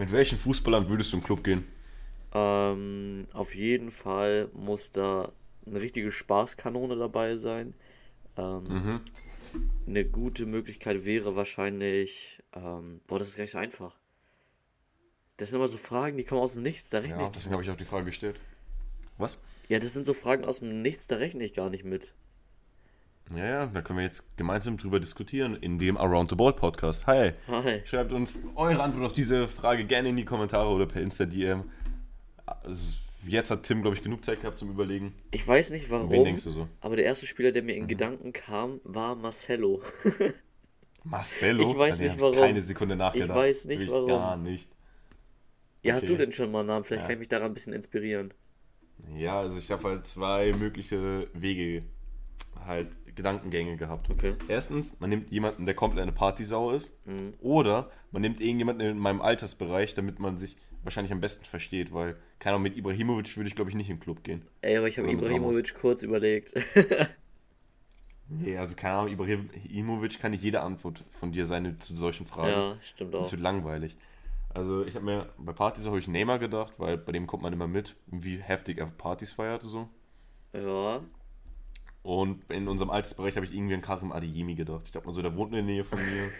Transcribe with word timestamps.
Mit 0.00 0.12
welchen 0.12 0.38
Fußballern 0.38 0.88
würdest 0.88 1.12
du 1.12 1.18
den 1.18 1.22
Club 1.24 1.44
gehen? 1.44 1.64
Ähm, 2.32 3.26
auf 3.34 3.54
jeden 3.54 3.90
Fall 3.90 4.48
muss 4.54 4.92
da 4.92 5.30
eine 5.66 5.78
richtige 5.82 6.10
Spaßkanone 6.10 6.96
dabei 6.96 7.36
sein. 7.36 7.74
Ähm, 8.38 8.64
Mhm. 8.64 9.00
eine 9.86 10.06
gute 10.06 10.46
Möglichkeit 10.46 11.04
wäre 11.04 11.36
wahrscheinlich, 11.36 12.42
ähm, 12.54 13.02
boah, 13.08 13.18
das 13.18 13.28
ist 13.28 13.36
gar 13.36 13.42
nicht 13.44 13.50
so 13.50 13.58
einfach. 13.58 13.94
Das 15.36 15.50
sind 15.50 15.58
immer 15.58 15.68
so 15.68 15.76
Fragen, 15.76 16.16
die 16.16 16.24
kommen 16.24 16.40
aus 16.40 16.52
dem 16.52 16.62
Nichts, 16.62 16.88
da 16.88 17.00
rechne 17.00 17.20
Ja, 17.20 17.24
ich. 17.24 17.34
deswegen 17.34 17.52
habe 17.52 17.62
ich 17.62 17.68
auch 17.68 17.76
die 17.76 17.84
Frage 17.84 18.06
gestellt. 18.06 18.40
Was? 19.18 19.38
Ja, 19.68 19.80
das 19.80 19.92
sind 19.92 20.06
so 20.06 20.14
Fragen 20.14 20.46
aus 20.46 20.60
dem 20.60 20.80
Nichts, 20.80 21.08
da 21.08 21.16
rechne 21.16 21.44
ich 21.44 21.52
gar 21.52 21.68
nicht 21.68 21.84
mit. 21.84 22.14
Ja, 23.36 23.44
ja, 23.44 23.66
da 23.66 23.80
können 23.80 23.98
wir 24.00 24.04
jetzt 24.04 24.24
gemeinsam 24.36 24.76
drüber 24.76 24.98
diskutieren 24.98 25.54
in 25.56 25.78
dem 25.78 25.96
Around 25.96 26.30
the 26.30 26.36
Ball 26.36 26.52
Podcast. 26.52 27.06
Hi, 27.06 27.32
Hi. 27.46 27.80
schreibt 27.84 28.12
uns 28.12 28.40
eure 28.56 28.82
Antwort 28.82 29.06
auf 29.06 29.12
diese 29.12 29.46
Frage 29.46 29.84
gerne 29.84 30.08
in 30.08 30.16
die 30.16 30.24
Kommentare 30.24 30.68
oder 30.68 30.86
per 30.86 31.00
Insta-DM. 31.00 31.62
Also, 32.44 32.92
jetzt 33.24 33.52
hat 33.52 33.62
Tim, 33.62 33.82
glaube 33.82 33.96
ich, 33.96 34.02
genug 34.02 34.24
Zeit 34.24 34.40
gehabt 34.40 34.58
zum 34.58 34.68
Überlegen. 34.70 35.14
Ich 35.30 35.46
weiß 35.46 35.70
nicht 35.70 35.90
Wen 35.90 36.10
warum, 36.10 36.24
denkst 36.24 36.42
du 36.42 36.50
so? 36.50 36.68
aber 36.80 36.96
der 36.96 37.04
erste 37.04 37.26
Spieler, 37.26 37.52
der 37.52 37.62
mir 37.62 37.76
Mhm. 37.76 37.82
in 37.82 37.88
Gedanken 37.88 38.32
kam, 38.32 38.80
war 38.82 39.14
Marcelo. 39.14 39.80
Marcelo? 41.04 41.70
Ich 41.70 41.78
weiß 41.78 41.98
den 41.98 42.06
nicht 42.08 42.16
ich 42.16 42.20
warum. 42.20 42.34
Keine 42.34 42.60
Sekunde 42.62 42.96
nachgedacht. 42.96 43.30
weiß 43.38 43.64
nicht 43.66 43.78
Wirklich 43.80 43.92
warum. 43.94 44.08
Gar 44.08 44.36
nicht. 44.38 44.70
Ja, 45.82 45.94
hast 45.94 46.08
du 46.08 46.16
denn 46.16 46.32
schon 46.32 46.50
mal 46.50 46.58
einen 46.60 46.68
Namen? 46.68 46.84
Vielleicht 46.84 47.02
Ja. 47.02 47.06
kann 47.06 47.14
ich 47.14 47.18
mich 47.20 47.28
daran 47.28 47.52
ein 47.52 47.54
bisschen 47.54 47.72
inspirieren. 47.72 48.34
Ja, 49.16 49.38
also 49.40 49.56
ich 49.56 49.70
habe 49.70 49.84
halt 49.84 50.06
zwei 50.06 50.52
mögliche 50.52 51.28
Wege, 51.32 51.84
halt 52.66 52.88
Gedankengänge 53.14 53.76
gehabt. 53.76 54.10
Okay. 54.10 54.34
Erstens, 54.48 54.98
man 55.00 55.10
nimmt 55.10 55.30
jemanden, 55.30 55.66
der 55.66 55.74
komplett 55.74 56.02
eine 56.02 56.12
Partysau 56.12 56.72
ist. 56.72 56.94
Mhm. 57.06 57.34
Oder 57.40 57.90
man 58.10 58.22
nimmt 58.22 58.40
irgendjemanden 58.40 58.86
in 58.88 58.98
meinem 58.98 59.20
Altersbereich, 59.20 59.94
damit 59.94 60.18
man 60.18 60.38
sich 60.38 60.56
wahrscheinlich 60.82 61.12
am 61.12 61.20
besten 61.20 61.44
versteht, 61.44 61.92
weil, 61.92 62.16
keine 62.38 62.54
Ahnung, 62.54 62.62
mit 62.64 62.76
Ibrahimovic 62.76 63.36
würde 63.36 63.48
ich, 63.48 63.54
glaube 63.54 63.70
ich, 63.70 63.76
nicht 63.76 63.90
den 63.90 64.00
Club 64.00 64.24
gehen. 64.24 64.42
Ey, 64.62 64.76
aber 64.78 64.88
ich 64.88 64.98
habe 64.98 65.10
Ibrahimovic 65.10 65.74
kurz 65.74 66.02
überlegt. 66.02 66.54
Nee, 68.32 68.56
also 68.56 68.76
keine 68.76 68.94
Ahnung, 68.94 69.12
Ibrahimovic 69.12 70.20
kann 70.20 70.30
nicht 70.30 70.44
jede 70.44 70.60
Antwort 70.60 71.04
von 71.18 71.32
dir 71.32 71.46
sein 71.46 71.80
zu 71.80 71.94
solchen 71.96 72.26
Fragen. 72.26 72.48
ja, 72.50 72.76
stimmt 72.80 73.12
Das 73.12 73.26
auch. 73.28 73.32
wird 73.32 73.42
langweilig. 73.42 73.96
Also 74.54 74.84
ich 74.84 74.94
habe 74.94 75.04
mir 75.04 75.28
bei 75.36 75.52
Partys 75.52 75.86
habe 75.86 75.98
ich 75.98 76.06
Neymar 76.06 76.38
gedacht, 76.38 76.74
weil 76.78 76.96
bei 76.96 77.10
dem 77.12 77.26
kommt 77.26 77.42
man 77.42 77.52
immer 77.52 77.66
mit, 77.66 77.96
wie 78.06 78.36
heftig 78.38 78.78
er 78.78 78.86
Partys 78.86 79.32
feierte 79.32 79.66
so. 79.66 79.88
Ja, 80.52 81.00
Und 82.02 82.50
in 82.50 82.66
unserem 82.68 82.90
Altersbereich 82.90 83.36
habe 83.36 83.44
ich 83.46 83.54
irgendwie 83.54 83.74
an 83.74 83.82
Karim 83.82 84.12
Adeyemi 84.12 84.54
gedacht. 84.54 84.82
Ich 84.86 84.92
glaube 84.92 85.06
mal 85.06 85.12
so, 85.12 85.20
der 85.22 85.36
wohnt 85.36 85.50
in 85.50 85.56
der 85.56 85.62
Nähe 85.64 85.84
von 85.84 85.98
mir. 85.98 86.30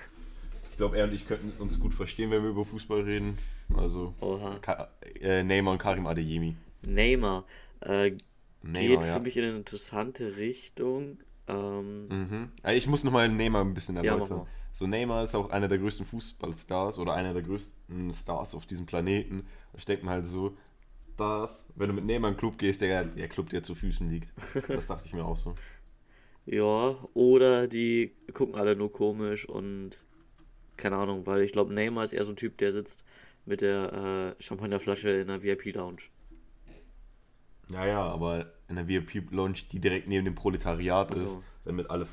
Ich 0.70 0.76
glaube, 0.76 0.96
er 0.96 1.04
und 1.04 1.12
ich 1.12 1.26
könnten 1.28 1.52
uns 1.60 1.78
gut 1.78 1.92
verstehen, 1.94 2.30
wenn 2.30 2.42
wir 2.42 2.50
über 2.50 2.64
Fußball 2.64 3.02
reden. 3.02 3.36
Also 3.76 4.14
äh, 5.20 5.42
Neymar 5.42 5.72
und 5.72 5.78
Karim 5.78 6.06
Adeyemi. 6.06 6.56
Neymar. 6.86 7.44
Äh, 7.80 8.10
geht 8.12 8.22
Neymar, 8.62 9.02
für 9.02 9.08
ja. 9.08 9.18
mich 9.18 9.36
in 9.36 9.44
eine 9.44 9.56
interessante 9.56 10.36
Richtung. 10.38 11.18
Ähm, 11.46 12.08
Mhm. 12.08 12.48
Also 12.62 12.76
ich 12.76 12.86
muss 12.86 13.04
nochmal 13.04 13.28
Neymar 13.28 13.62
ein 13.62 13.74
bisschen 13.74 13.96
Ja, 13.96 14.12
erläutern. 14.12 14.38
mal. 14.38 14.46
so, 14.72 14.86
Neymar 14.86 15.24
ist 15.24 15.34
auch 15.34 15.50
einer 15.50 15.68
der 15.68 15.78
größten 15.78 16.06
Fußballstars 16.06 16.98
oder 16.98 17.14
einer 17.14 17.34
der 17.34 17.42
größten 17.42 18.12
Stars 18.14 18.54
auf 18.54 18.66
diesem 18.66 18.86
Planeten. 18.86 19.44
Ich 19.76 19.84
denke 19.84 20.04
mir 20.06 20.12
halt 20.12 20.26
so, 20.26 20.56
dass, 21.20 21.68
wenn 21.76 21.88
du 21.88 21.94
mit 21.94 22.04
Neymar 22.04 22.30
in 22.30 22.34
den 22.34 22.40
Club 22.40 22.58
gehst, 22.58 22.80
der, 22.80 23.04
der 23.04 23.28
Club 23.28 23.50
dir 23.50 23.62
zu 23.62 23.74
Füßen 23.74 24.08
liegt. 24.10 24.32
Das 24.68 24.86
dachte 24.86 25.06
ich 25.06 25.14
mir 25.14 25.24
auch 25.24 25.36
so. 25.36 25.54
ja, 26.46 26.96
oder 27.14 27.68
die 27.68 28.12
gucken 28.32 28.54
alle 28.54 28.74
nur 28.74 28.92
komisch 28.92 29.48
und 29.48 29.98
keine 30.76 30.96
Ahnung, 30.96 31.26
weil 31.26 31.42
ich 31.42 31.52
glaube, 31.52 31.74
Neymar 31.74 32.04
ist 32.04 32.12
eher 32.12 32.24
so 32.24 32.32
ein 32.32 32.36
Typ, 32.36 32.56
der 32.58 32.72
sitzt 32.72 33.04
mit 33.44 33.60
der 33.60 34.36
äh, 34.38 34.42
Champagnerflasche 34.42 35.10
in 35.10 35.28
der 35.28 35.42
VIP-Lounge. 35.42 36.02
Ja, 37.68 37.86
ja, 37.86 38.02
aber 38.02 38.52
in 38.68 38.76
der 38.76 38.88
VIP-Lounge, 38.88 39.58
die 39.70 39.78
direkt 39.78 40.08
neben 40.08 40.24
dem 40.24 40.34
Proletariat 40.34 41.16
so. 41.16 41.24
ist, 41.24 41.38
damit 41.64 41.90
alle 41.90 42.06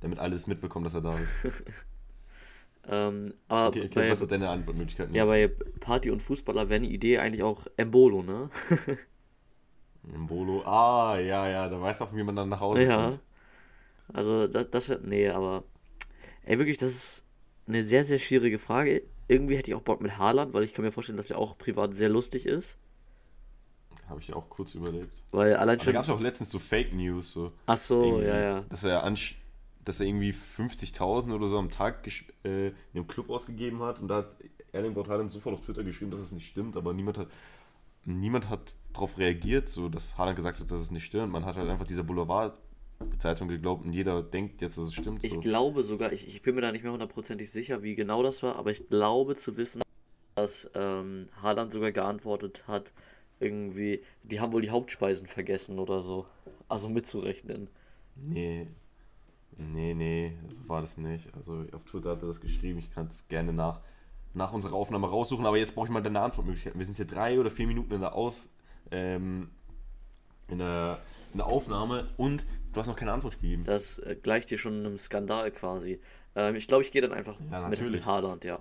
damit 0.00 0.18
alles 0.18 0.46
mitbekommen, 0.46 0.84
dass 0.84 0.94
er 0.94 1.02
da 1.02 1.16
ist. 1.18 1.62
Ähm, 2.88 3.34
aber 3.48 3.68
Okay, 3.68 3.82
okay, 3.86 3.94
bei, 3.94 4.10
was 4.10 4.22
ist 4.22 4.30
deine 4.30 4.48
Antwortmöglichkeiten? 4.48 5.14
ja, 5.14 5.24
bei 5.24 5.48
Party 5.80 6.10
und 6.10 6.22
Fußballer 6.22 6.68
wäre 6.68 6.76
eine 6.76 6.88
Idee 6.88 7.18
eigentlich 7.18 7.42
auch 7.42 7.66
Embolo, 7.76 8.22
ne? 8.22 8.50
Im 10.14 10.26
Bolo. 10.26 10.62
Ah, 10.64 11.18
ja, 11.18 11.48
ja, 11.48 11.68
da 11.68 11.80
weiß 11.80 12.02
auch, 12.02 12.14
wie 12.14 12.22
man 12.22 12.36
dann 12.36 12.48
nach 12.48 12.60
Hause 12.60 12.84
Ja. 12.84 12.96
kommt. 13.10 13.20
Also 14.12 14.46
das, 14.46 14.70
das 14.70 14.92
nee, 15.02 15.28
aber 15.28 15.64
ey, 16.44 16.58
wirklich, 16.58 16.76
das 16.76 16.90
ist 16.90 17.24
eine 17.66 17.82
sehr, 17.82 18.04
sehr 18.04 18.18
schwierige 18.18 18.58
Frage. 18.58 19.02
Irgendwie 19.28 19.56
hätte 19.56 19.70
ich 19.70 19.74
auch 19.74 19.82
Bock 19.82 20.00
mit 20.00 20.16
Haaland, 20.18 20.54
weil 20.54 20.62
ich 20.62 20.74
kann 20.74 20.84
mir 20.84 20.92
vorstellen, 20.92 21.16
dass 21.16 21.30
er 21.30 21.38
auch 21.38 21.58
privat 21.58 21.94
sehr 21.94 22.08
lustig 22.08 22.46
ist. 22.46 22.78
Habe 24.08 24.20
ich 24.20 24.32
auch 24.32 24.48
kurz 24.48 24.74
überlegt. 24.74 25.10
Weil 25.32 25.56
allein 25.56 25.76
Aber 25.76 25.78
da 25.78 25.84
schon. 25.84 25.94
gab 25.94 26.02
es 26.04 26.10
auch 26.10 26.20
letztens 26.20 26.50
so 26.50 26.58
Fake 26.60 26.92
News, 26.92 27.32
so. 27.32 27.52
Ach 27.66 27.76
so, 27.76 28.20
ja, 28.20 28.40
ja. 28.40 28.64
Dass 28.70 28.84
er, 28.84 29.02
ansch 29.02 29.36
dass 29.86 30.00
er 30.00 30.06
irgendwie 30.06 30.32
50.000 30.32 31.34
oder 31.34 31.46
so 31.48 31.58
am 31.58 31.70
Tag 31.70 32.06
äh, 32.44 32.68
in 32.68 32.74
einem 32.92 33.06
Club 33.06 33.30
ausgegeben 33.30 33.82
hat 33.82 34.00
und 34.00 34.08
da 34.08 34.16
hat 34.16 34.36
Erling 34.72 34.92
Braut 34.92 35.08
Haaland 35.08 35.30
sofort 35.30 35.54
auf 35.54 35.64
Twitter 35.64 35.84
geschrieben, 35.84 36.10
dass 36.10 36.20
es 36.20 36.32
nicht 36.32 36.46
stimmt, 36.46 36.76
aber 36.76 36.92
niemand 36.92 37.16
hat 37.16 37.28
niemand 38.04 38.48
hat 38.50 38.74
darauf 38.92 39.18
reagiert, 39.18 39.68
so 39.68 39.88
dass 39.88 40.18
Haaland 40.18 40.36
gesagt 40.36 40.60
hat, 40.60 40.70
dass 40.70 40.80
es 40.80 40.90
nicht 40.90 41.04
stimmt. 41.04 41.32
Man 41.32 41.44
hat 41.44 41.56
halt 41.56 41.68
einfach 41.68 41.86
dieser 41.86 42.02
Boulevard-Zeitung 42.02 43.48
geglaubt 43.48 43.84
und 43.84 43.92
jeder 43.92 44.22
denkt 44.22 44.60
jetzt, 44.60 44.76
dass 44.76 44.88
es 44.88 44.94
stimmt. 44.94 45.22
Ich 45.22 45.32
so. 45.32 45.40
glaube 45.40 45.82
sogar, 45.82 46.12
ich, 46.12 46.26
ich 46.26 46.42
bin 46.42 46.56
mir 46.56 46.62
da 46.62 46.72
nicht 46.72 46.82
mehr 46.82 46.92
hundertprozentig 46.92 47.50
sicher, 47.50 47.82
wie 47.82 47.94
genau 47.94 48.22
das 48.22 48.42
war, 48.42 48.56
aber 48.56 48.70
ich 48.70 48.88
glaube 48.88 49.36
zu 49.36 49.56
wissen, 49.56 49.82
dass 50.34 50.70
ähm, 50.74 51.28
Haaland 51.42 51.72
sogar 51.72 51.92
geantwortet 51.92 52.64
hat, 52.66 52.92
irgendwie, 53.38 54.02
die 54.22 54.40
haben 54.40 54.52
wohl 54.52 54.62
die 54.62 54.70
Hauptspeisen 54.70 55.26
vergessen 55.26 55.78
oder 55.78 56.00
so. 56.00 56.26
Also 56.68 56.88
mitzurechnen. 56.88 57.68
Nee. 58.16 58.66
Nee, 59.58 59.94
nee, 59.94 60.32
so 60.50 60.68
war 60.68 60.80
das 60.82 60.98
nicht. 60.98 61.34
Also 61.34 61.64
auf 61.72 61.84
Twitter 61.84 62.10
hat 62.10 62.22
er 62.22 62.28
das 62.28 62.40
geschrieben. 62.40 62.78
Ich 62.78 62.90
kann 62.92 63.06
es 63.06 63.26
gerne 63.28 63.52
nach, 63.52 63.80
nach 64.34 64.52
unserer 64.52 64.74
Aufnahme 64.74 65.08
raussuchen, 65.08 65.46
aber 65.46 65.56
jetzt 65.56 65.74
brauche 65.74 65.86
ich 65.86 65.92
mal 65.92 66.02
deine 66.02 66.20
Antwortmöglichkeiten. 66.20 66.78
Wir 66.78 66.84
sind 66.86 66.96
hier 66.96 67.06
drei 67.06 67.40
oder 67.40 67.50
vier 67.50 67.66
Minuten 67.66 67.92
in 67.94 68.00
der 68.00 68.14
Aus 68.14 68.44
ähm, 68.90 69.50
in 70.48 70.58
der, 70.58 70.98
in 71.32 71.38
der 71.38 71.46
Aufnahme 71.46 72.08
und 72.16 72.44
du 72.72 72.80
hast 72.80 72.86
noch 72.86 72.96
keine 72.96 73.12
Antwort 73.12 73.40
gegeben. 73.40 73.64
Das 73.64 73.98
äh, 73.98 74.16
gleicht 74.20 74.50
dir 74.50 74.58
schon 74.58 74.74
einem 74.80 74.98
Skandal 74.98 75.50
quasi. 75.50 76.00
Ähm, 76.34 76.54
ich 76.54 76.68
glaube, 76.68 76.82
ich 76.84 76.92
gehe 76.92 77.02
dann 77.02 77.12
einfach 77.12 77.38
Ja, 77.50 77.66
mit, 77.68 77.80
mit 77.80 78.04
Haaland, 78.04 78.44
ja. 78.44 78.60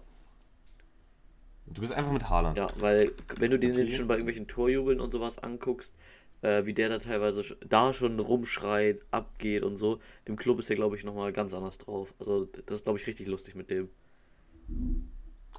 Du 1.67 1.81
bist 1.81 1.94
einfach 1.94 2.12
mit 2.12 2.29
Haaland. 2.29 2.57
Ja, 2.57 2.67
weil 2.77 3.12
wenn 3.38 3.51
du 3.51 3.59
den 3.59 3.72
Okay. 3.72 3.83
jetzt 3.83 3.95
schon 3.95 4.07
bei 4.07 4.13
irgendwelchen 4.16 4.47
Torjubeln 4.47 5.00
und 5.00 5.12
sowas 5.12 5.39
anguckst, 5.39 5.95
äh, 6.41 6.66
wie 6.66 6.73
der 6.73 6.90
da 6.90 6.97
teilweise 6.97 7.57
da 7.68 7.94
schon 7.94 8.19
rumschreit, 8.19 9.01
abgeht 9.12 9.63
und 9.63 9.75
so, 9.75 10.00
im 10.25 10.35
Club 10.35 10.59
ist 10.59 10.69
der, 10.69 10.75
glaube 10.75 10.96
ich, 10.96 11.03
nochmal 11.03 11.34
ganz 11.34 11.53
anders 11.53 11.78
drauf. 11.78 12.13
Also 12.19 12.46
das 12.46 12.78
ist, 12.78 12.84
glaube 12.84 13.00
ich, 13.00 13.07
richtig 13.07 13.28
lustig 13.28 13.56
mit 13.56 13.69
dem. 13.69 13.90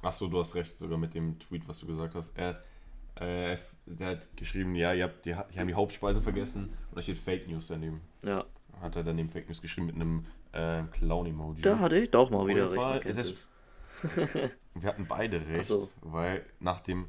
Achso, 0.01 0.27
du 0.27 0.39
hast 0.39 0.55
recht, 0.55 0.77
sogar 0.77 0.97
mit 0.97 1.13
dem 1.13 1.39
Tweet, 1.39 1.67
was 1.67 1.79
du 1.79 1.87
gesagt 1.87 2.15
hast. 2.15 2.31
Er, 2.37 2.61
äh, 3.15 3.57
der 3.85 4.07
hat 4.07 4.29
geschrieben, 4.37 4.75
ja, 4.75 4.93
ihr 4.93 5.05
habt 5.05 5.25
die, 5.25 5.35
die 5.53 5.59
haben 5.59 5.67
die 5.67 5.73
Hauptspeise 5.73 6.21
vergessen 6.21 6.69
und 6.89 6.95
da 6.95 7.01
steht 7.01 7.17
Fake 7.17 7.47
News 7.47 7.67
daneben. 7.67 8.01
Ja, 8.23 8.45
Hat 8.81 8.95
er 8.95 9.03
daneben 9.03 9.29
Fake 9.29 9.47
News 9.47 9.61
geschrieben 9.61 9.87
mit 9.87 9.95
einem 9.95 10.25
äh, 10.51 10.83
Clown-Emoji. 10.91 11.61
da 11.61 11.79
hatte 11.79 11.97
ich 11.97 12.11
doch 12.11 12.29
mal 12.29 12.47
wieder 12.47 12.71
recht. 12.71 13.47
wir 14.75 14.89
hatten 14.89 15.07
beide 15.07 15.45
recht, 15.47 15.65
so. 15.65 15.89
weil 16.01 16.45
nach 16.59 16.81
dem, 16.81 17.07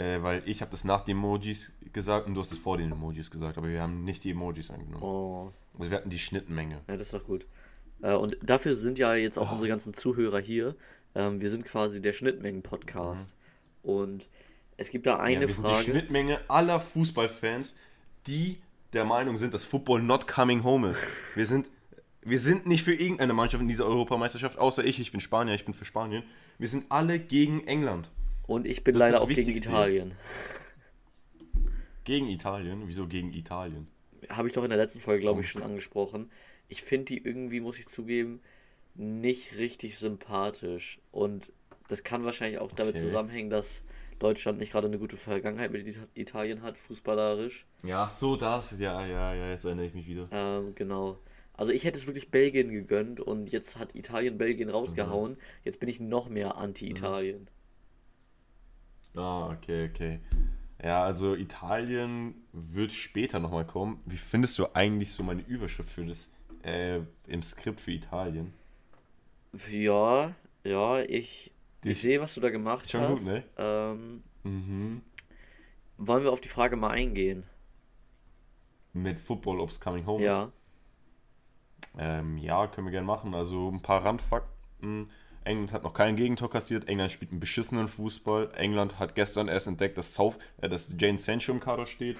äh, 0.00 0.22
weil 0.22 0.42
ich 0.46 0.60
habe 0.62 0.70
das 0.70 0.84
nach 0.84 1.02
den 1.02 1.16
Emojis 1.18 1.72
gesagt 1.92 2.26
und 2.26 2.34
du 2.34 2.40
hast 2.40 2.52
es 2.52 2.58
vor 2.58 2.78
den 2.78 2.90
Emojis 2.92 3.30
gesagt, 3.30 3.58
aber 3.58 3.68
wir 3.68 3.82
haben 3.82 4.04
nicht 4.04 4.24
die 4.24 4.30
Emojis 4.30 4.70
angenommen. 4.70 5.02
Oh, 5.02 5.52
Also 5.78 5.90
wir 5.90 5.98
hatten 5.98 6.10
die 6.10 6.18
Schnittmenge. 6.18 6.76
ja, 6.88 6.94
das 6.94 7.02
ist 7.02 7.14
doch 7.14 7.24
gut. 7.24 7.46
Äh, 8.02 8.14
und 8.14 8.36
dafür 8.42 8.74
sind 8.74 8.98
ja 8.98 9.14
jetzt 9.14 9.38
auch 9.38 9.50
Oh. 9.50 9.54
unsere 9.54 9.68
ganzen 9.68 9.92
Zuhörer 9.94 10.40
hier. 10.40 10.74
Ähm, 11.14 11.40
wir 11.40 11.50
sind 11.50 11.64
quasi 11.64 12.00
der 12.00 12.12
Schnittmengen-Podcast. 12.12 13.34
Und 13.82 14.28
es 14.76 14.90
gibt 14.90 15.06
da 15.06 15.14
Mhm. 15.14 15.18
Ja, 15.18 15.24
eine 15.24 15.40
wir 15.48 15.54
sind 15.54 15.66
die 15.66 15.70
Frage. 15.72 15.90
Schnittmenge 15.90 16.40
aller 16.48 16.80
Fußballfans, 16.80 17.76
die 18.26 18.58
der 18.92 19.04
Meinung 19.04 19.38
sind, 19.38 19.54
dass 19.54 19.64
Football 19.64 20.02
not 20.02 20.26
coming 20.26 20.64
home 20.64 20.88
ist. 20.90 21.04
Wir 21.36 21.46
sind, 21.46 21.70
wir 22.22 22.38
sind 22.38 22.66
nicht 22.66 22.82
für 22.84 22.92
irgendeine 22.94 23.32
Mannschaft 23.32 23.62
in 23.62 23.68
dieser 23.68 23.86
Europameisterschaft, 23.86 24.58
außer 24.58 24.84
ich, 24.84 24.98
ich 25.00 25.10
bin 25.12 25.20
Spanier, 25.20 25.54
ich 25.54 25.64
bin 25.64 25.72
für 25.74 25.84
Spanien. 25.86 26.22
Wir 26.58 26.68
sind 26.68 26.84
alle 26.90 27.18
gegen 27.18 27.66
England. 27.66 28.10
Und 28.50 28.66
ich 28.66 28.82
bin 28.82 28.94
Das 28.94 28.98
leider 29.00 29.20
auch 29.22 29.28
gegen 29.28 29.54
Italien. 29.54 30.12
Gegen 32.02 32.26
Italien? 32.26 32.82
Wieso 32.86 33.06
gegen 33.06 33.32
Italien? 33.32 33.86
Habe 34.28 34.48
ich 34.48 34.54
doch 34.54 34.64
in 34.64 34.70
der 34.70 34.76
letzten 34.78 34.98
Folge, 34.98 35.20
glaube 35.20 35.40
ich, 35.40 35.48
schon 35.48 35.62
angesprochen. 35.62 36.32
Ich 36.68 36.82
finde 36.82 37.04
die 37.04 37.18
irgendwie, 37.24 37.60
muss 37.60 37.78
ich 37.78 37.86
zugeben, 37.86 38.40
nicht 38.96 39.56
richtig 39.56 39.98
sympathisch. 39.98 40.98
Und 41.12 41.52
das 41.86 42.02
kann 42.02 42.24
wahrscheinlich 42.24 42.58
auch 42.58 42.72
damit 42.72 42.96
Okay. 42.96 43.04
zusammenhängen, 43.04 43.50
dass 43.50 43.84
Deutschland 44.18 44.58
nicht 44.58 44.72
gerade 44.72 44.88
eine 44.88 44.98
gute 44.98 45.16
Vergangenheit 45.16 45.70
mit 45.70 45.86
Ita- 45.86 46.08
Italien 46.14 46.62
hat, 46.62 46.76
fußballerisch. 46.76 47.66
Ja, 47.84 48.08
so 48.08 48.34
das, 48.34 48.76
ja, 48.80 49.06
ja, 49.06 49.32
ja, 49.32 49.50
jetzt 49.50 49.64
erinnere 49.64 49.86
ich 49.86 49.94
mich 49.94 50.08
wieder. 50.08 50.26
Ähm, 50.32 50.74
genau. 50.74 51.18
Also 51.54 51.70
ich 51.70 51.84
hätte 51.84 52.00
es 52.00 52.08
wirklich 52.08 52.32
Belgien 52.32 52.70
gegönnt 52.72 53.20
und 53.20 53.52
jetzt 53.52 53.78
hat 53.78 53.94
Italien 53.94 54.38
Belgien 54.38 54.70
rausgehauen. 54.70 55.36
Jetzt 55.62 55.78
bin 55.78 55.88
ich 55.88 56.00
noch 56.00 56.28
mehr 56.28 56.56
anti-Italien. 56.56 57.46
Ah, 59.16 59.50
okay, 59.50 59.88
okay. 59.90 60.20
Ja, 60.82 61.04
also 61.04 61.34
Italien 61.34 62.34
wird 62.52 62.92
später 62.92 63.38
nochmal 63.38 63.66
kommen. 63.66 64.00
Wie 64.06 64.16
findest 64.16 64.58
du 64.58 64.66
eigentlich 64.74 65.12
so 65.12 65.22
meine 65.22 65.42
Überschrift 65.42 65.90
für 65.90 66.06
das 66.06 66.30
äh, 66.62 67.00
im 67.26 67.42
Skript 67.42 67.80
für 67.80 67.92
Italien? 67.92 68.52
Ja, 69.68 70.34
ja, 70.64 71.00
ich, 71.00 71.52
Die 71.84 71.90
ich 71.90 72.00
sehe, 72.00 72.20
was 72.20 72.34
du 72.34 72.40
da 72.40 72.50
gemacht 72.50 72.90
schon 72.90 73.06
gut, 73.08 73.18
hast. 73.18 73.26
ne? 73.26 73.44
Ähm, 73.58 74.22
Mhm. 74.42 75.02
wollen 75.98 76.22
wir 76.24 76.32
auf 76.32 76.40
die 76.40 76.48
Frage 76.48 76.76
mal 76.76 76.90
eingehen? 76.90 77.44
Mit 78.92 79.20
Football, 79.20 79.60
ob 79.60 79.70
es 79.70 79.80
Coming 79.80 80.06
Home 80.06 80.22
ist. 80.22 80.26
Ja. 80.26 80.52
Ähm, 81.98 82.38
ja, 82.38 82.66
können 82.68 82.86
wir 82.86 82.92
gerne 82.92 83.06
machen. 83.06 83.34
Also 83.34 83.68
ein 83.70 83.82
paar 83.82 84.04
Randfakten. 84.04 85.10
England 85.50 85.72
hat 85.72 85.82
noch 85.82 85.94
kein 85.94 86.16
Gegentor 86.16 86.50
kassiert. 86.50 86.88
England 86.88 87.12
spielt 87.12 87.30
einen 87.32 87.40
beschissenen 87.40 87.88
Fußball. 87.88 88.52
England 88.56 88.98
hat 88.98 89.14
gestern 89.14 89.48
erst 89.48 89.66
entdeckt, 89.66 89.98
dass, 89.98 90.14
South, 90.14 90.38
äh, 90.60 90.68
dass 90.68 90.94
Jane 90.98 91.18
Sancho 91.18 91.52
im 91.52 91.60
Kader 91.60 91.86
steht. 91.86 92.18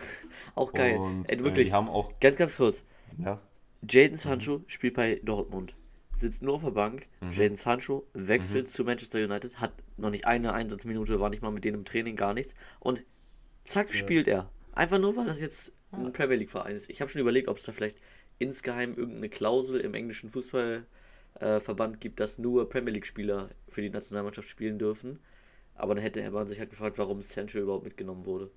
Auch 0.54 0.72
geil. 0.72 0.96
Und 0.96 1.24
Ey, 1.28 1.38
äh, 1.38 1.44
wirklich, 1.44 1.68
die 1.68 1.74
haben 1.74 1.88
auch. 1.88 2.12
ganz, 2.20 2.36
ganz 2.36 2.56
kurz. 2.56 2.84
Ja, 3.18 3.40
Jaden 3.88 4.16
Sancho 4.16 4.62
spielt 4.66 4.94
bei 4.94 5.20
Dortmund. 5.24 5.74
Sitzt 6.14 6.42
nur 6.42 6.54
auf 6.54 6.62
der 6.62 6.70
Bank. 6.70 7.06
Mhm. 7.20 7.30
Jaden 7.30 7.56
Sancho 7.56 8.06
wechselt 8.12 8.68
zu 8.68 8.84
Manchester 8.84 9.24
United. 9.24 9.58
Hat 9.60 9.72
noch 9.96 10.10
nicht 10.10 10.26
eine 10.26 10.52
Einsatzminute, 10.52 11.18
war 11.18 11.30
nicht 11.30 11.42
mal 11.42 11.50
mit 11.50 11.64
denen 11.64 11.78
im 11.78 11.84
Training, 11.84 12.16
gar 12.16 12.34
nichts. 12.34 12.54
Und 12.78 13.04
zack, 13.64 13.92
spielt 13.94 14.28
er. 14.28 14.50
Einfach 14.72 14.98
nur, 14.98 15.16
weil 15.16 15.26
das 15.26 15.40
jetzt 15.40 15.72
ein 15.92 16.12
Premier 16.12 16.36
League-Verein 16.36 16.76
ist. 16.76 16.90
Ich 16.90 17.00
habe 17.00 17.10
schon 17.10 17.20
überlegt, 17.20 17.48
ob 17.48 17.56
es 17.56 17.64
da 17.64 17.72
vielleicht 17.72 17.96
insgeheim 18.38 18.94
irgendeine 18.94 19.28
Klausel 19.28 19.80
im 19.80 19.94
englischen 19.94 20.30
Fußballverband 21.34 22.00
gibt, 22.00 22.20
dass 22.20 22.38
nur 22.38 22.68
Premier 22.68 22.92
League-Spieler 22.92 23.50
für 23.68 23.82
die 23.82 23.90
Nationalmannschaft 23.90 24.48
spielen 24.48 24.78
dürfen. 24.78 25.18
Aber 25.74 25.94
dann 25.94 26.02
hätte 26.02 26.28
man 26.30 26.46
sich 26.46 26.58
halt 26.58 26.70
gefragt, 26.70 26.98
warum 26.98 27.22
Sancho 27.22 27.58
überhaupt 27.58 27.84
mitgenommen 27.84 28.26
wurde. 28.26 28.50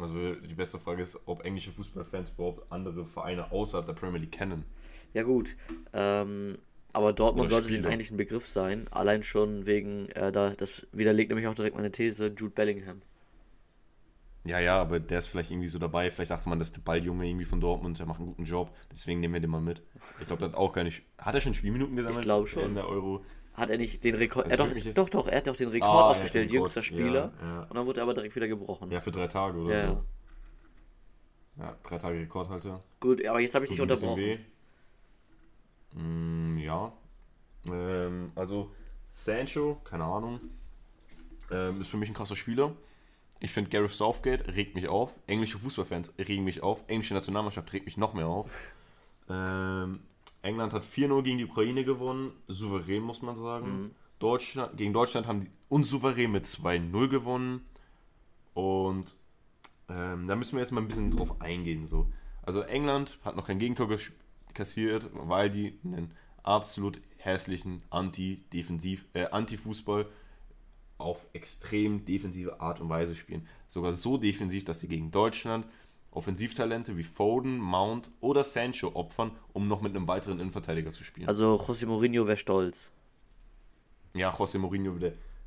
also 0.00 0.34
die 0.34 0.54
beste 0.54 0.78
Frage 0.78 1.02
ist, 1.02 1.20
ob 1.26 1.44
englische 1.44 1.72
Fußballfans 1.72 2.30
überhaupt 2.30 2.70
andere 2.70 3.04
Vereine 3.06 3.50
außerhalb 3.50 3.86
der 3.86 3.94
Premier 3.94 4.20
League 4.20 4.32
kennen. 4.32 4.64
Ja 5.12 5.24
gut, 5.24 5.56
ähm, 5.92 6.58
aber 6.92 7.12
Dortmund 7.12 7.48
Oder 7.48 7.50
sollte 7.50 7.70
den 7.70 7.84
Spieler. 7.84 7.88
eigentlich 7.88 8.10
ein 8.12 8.16
Begriff 8.16 8.46
sein, 8.48 8.86
allein 8.92 9.22
schon 9.22 9.66
wegen, 9.66 10.08
äh, 10.10 10.30
da, 10.32 10.50
das 10.50 10.86
widerlegt 10.92 11.30
nämlich 11.30 11.48
auch 11.48 11.54
direkt 11.54 11.76
meine 11.76 11.90
These, 11.90 12.26
Jude 12.28 12.50
Bellingham. 12.54 13.02
Ja, 14.44 14.58
ja, 14.58 14.80
aber 14.80 15.00
der 15.00 15.18
ist 15.18 15.26
vielleicht 15.26 15.50
irgendwie 15.50 15.68
so 15.68 15.78
dabei. 15.78 16.10
Vielleicht 16.10 16.30
dachte 16.30 16.48
man, 16.48 16.58
das 16.58 16.68
ist 16.68 16.76
der 16.76 16.80
Balljunge 16.82 17.26
irgendwie 17.28 17.44
von 17.44 17.60
Dortmund, 17.60 17.98
der 17.98 18.06
macht 18.06 18.20
einen 18.20 18.28
guten 18.28 18.44
Job. 18.44 18.74
Deswegen 18.90 19.20
nehmen 19.20 19.34
wir 19.34 19.40
den 19.40 19.50
mal 19.50 19.60
mit. 19.60 19.82
Ich 20.18 20.26
glaube, 20.26 20.40
der 20.40 20.48
hat 20.48 20.54
auch 20.56 20.72
keine. 20.72 20.88
Sch- 20.90 21.02
Hat 21.18 21.34
er 21.34 21.40
schon 21.42 21.52
Spielminuten 21.54 21.94
gesammelt? 21.96 22.22
glaube 22.22 22.46
schon. 22.46 22.64
In 22.64 22.74
der 22.74 22.88
Euro. 22.88 23.24
Hat 23.52 23.68
er 23.68 23.76
nicht 23.76 24.02
den 24.04 24.14
Rekord, 24.14 24.46
Das 24.46 24.52
er 24.52 24.58
doch, 24.58 24.94
doch, 24.94 25.08
doch, 25.10 25.26
er 25.28 25.38
hat 25.38 25.46
doch 25.46 25.56
den 25.56 25.68
Rekord 25.68 25.90
Ah, 25.90 25.94
er 25.96 26.04
hat 26.04 26.10
aufgestellt, 26.16 26.48
den 26.50 26.52
Rekord. 26.56 26.68
jüngster 26.74 26.82
Spieler, 26.82 27.32
Ja, 27.42 27.46
ja. 27.48 27.60
und 27.64 27.74
dann 27.74 27.84
wurde 27.84 28.00
er 28.00 28.04
aber 28.04 28.14
direkt 28.14 28.34
wieder 28.36 28.48
gebrochen. 28.48 28.90
ja, 28.90 29.00
für 29.00 29.10
drei 29.10 29.26
Tage 29.26 29.58
oder 29.58 29.74
Ja, 29.74 29.86
so. 29.88 30.04
ja. 31.58 31.76
Drei 31.82 31.98
Tage 31.98 32.18
Rekordhalter. 32.20 32.82
Gut, 33.00 33.26
aber 33.26 33.40
jetzt 33.40 33.54
habe 33.54 33.66
ich 33.66 33.70
Tut 33.70 33.78
dich 33.78 33.82
unterbrochen. 33.82 34.16
weh. 34.16 34.38
Mm, 35.94 36.58
ja. 36.58 36.92
Ähm, 37.66 38.32
also, 38.36 38.70
Sancho, 39.10 39.80
keine 39.84 40.04
Ahnung, 40.04 40.40
ähm, 41.50 41.80
ist 41.80 41.88
für 41.88 41.96
mich 41.98 42.08
ein 42.08 42.14
krasser 42.14 42.36
Spieler. 42.36 42.72
Ich 43.40 43.52
finde, 43.52 43.70
Gareth 43.70 43.92
Southgate 43.92 44.48
regt 44.48 44.74
mich 44.74 44.88
auf. 44.88 45.12
Englische 45.26 45.58
Fußballfans 45.58 46.12
regen 46.18 46.44
mich 46.44 46.62
auf. 46.62 46.84
Englische 46.88 47.14
Nationalmannschaft 47.14 47.72
regt 47.72 47.86
mich 47.86 47.96
noch 47.96 48.12
mehr 48.12 48.26
auf. 48.26 48.46
Ähm, 49.30 50.00
England 50.42 50.74
hat 50.74 50.84
4-0 50.84 51.22
gegen 51.22 51.38
die 51.38 51.46
Ukraine 51.46 51.84
gewonnen. 51.84 52.32
Souverän, 52.48 53.02
muss 53.02 53.22
man 53.22 53.36
sagen. 53.36 53.94
Deutschland, 54.18 54.76
gegen 54.76 54.92
Deutschland 54.92 55.26
haben 55.26 55.40
die 55.40 55.50
unsouverän 55.70 56.30
mit 56.30 56.44
2-0 56.44 57.08
gewonnen. 57.08 57.62
Und 58.52 59.16
ähm, 59.88 60.28
da 60.28 60.36
müssen 60.36 60.52
wir 60.52 60.60
jetzt 60.60 60.72
mal 60.72 60.82
ein 60.82 60.88
bisschen 60.88 61.10
drauf 61.10 61.40
eingehen. 61.40 61.86
So. 61.86 62.12
Also 62.42 62.60
England 62.60 63.18
hat 63.24 63.36
noch 63.36 63.46
kein 63.46 63.58
Gegentor 63.58 63.88
kassiert, 64.52 65.08
weil 65.14 65.50
die 65.50 65.78
einen 65.84 66.12
absolut 66.42 67.00
hässlichen 67.16 67.82
Anti-Defensiv, 67.90 69.06
äh, 69.14 69.26
Anti-Fußball 69.26 70.06
auf 71.00 71.26
extrem 71.32 72.04
defensive 72.04 72.60
Art 72.60 72.80
und 72.80 72.88
Weise 72.88 73.14
spielen. 73.14 73.46
Sogar 73.68 73.92
so 73.92 74.16
defensiv, 74.16 74.64
dass 74.64 74.80
sie 74.80 74.88
gegen 74.88 75.10
Deutschland 75.10 75.66
Offensivtalente 76.12 76.96
wie 76.96 77.04
Foden, 77.04 77.58
Mount 77.58 78.10
oder 78.20 78.42
Sancho 78.42 78.90
opfern, 78.94 79.30
um 79.52 79.68
noch 79.68 79.80
mit 79.80 79.94
einem 79.94 80.08
weiteren 80.08 80.40
Innenverteidiger 80.40 80.92
zu 80.92 81.04
spielen. 81.04 81.28
Also 81.28 81.54
José 81.54 81.86
Mourinho 81.86 82.26
wäre 82.26 82.36
stolz. 82.36 82.90
Ja, 84.14 84.32
José 84.32 84.58
Mourinho, 84.58 84.98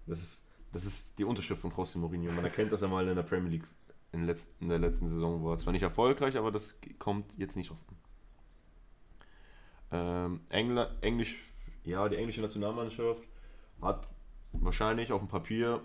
das, 0.08 0.22
ist, 0.22 0.48
das 0.72 0.86
ist 0.86 1.20
die 1.20 1.26
Unterschrift 1.26 1.62
von 1.62 1.72
José 1.72 1.98
Mourinho. 1.98 2.32
Man 2.32 2.46
erkennt, 2.46 2.72
dass 2.72 2.82
er 2.82 2.88
mal 2.88 3.06
in 3.06 3.16
der 3.16 3.24
Premier 3.24 3.50
League 3.50 3.68
in, 4.14 4.24
letz, 4.24 4.54
in 4.62 4.70
der 4.70 4.80
letzten 4.80 5.10
Saison 5.10 5.44
war. 5.44 5.58
Zwar 5.58 5.74
nicht 5.74 5.84
erfolgreich, 5.84 6.38
aber 6.38 6.52
das 6.52 6.80
kommt 6.98 7.38
jetzt 7.38 7.58
nicht 7.58 7.70
drauf 7.70 7.80
an. 7.90 7.96
Ähm, 9.92 10.40
Engla, 10.48 10.92
Englisch, 11.02 11.40
ja, 11.84 12.08
die 12.08 12.16
englische 12.16 12.42
Nationalmannschaft 12.42 13.24
hat 13.82 14.08
wahrscheinlich 14.54 15.12
auf 15.12 15.22
dem 15.22 15.28
Papier 15.28 15.82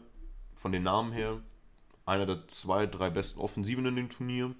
von 0.55 0.73
den 0.73 0.83
Namen 0.83 1.13
her 1.13 1.41
einer 2.07 2.27
der 2.27 2.49
zwei, 2.49 2.87
drei 2.87 3.11
besten 3.11 3.41
Offensiven 3.41 3.85
in 3.87 3.97
dem 3.97 4.09
Turnier. 4.09 4.55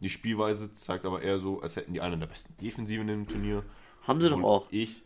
Die 0.00 0.08
Spielweise 0.08 0.72
zeigt 0.72 1.04
aber 1.04 1.22
eher 1.22 1.40
so, 1.40 1.60
als 1.60 1.76
hätten 1.76 1.92
die 1.92 2.00
eine 2.00 2.18
der 2.18 2.26
besten 2.26 2.56
Defensiven 2.58 3.08
in 3.08 3.24
dem 3.24 3.26
Turnier. 3.26 3.64
Haben 4.06 4.20
sie 4.20 4.28
doch 4.28 4.42
auch. 4.42 4.66
Ich. 4.70 5.02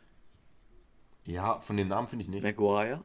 Ja, 1.24 1.60
von 1.60 1.76
den 1.76 1.88
Namen 1.88 2.08
finde 2.08 2.24
ich 2.24 2.28
nicht. 2.28 2.42
Maguire. 2.42 3.04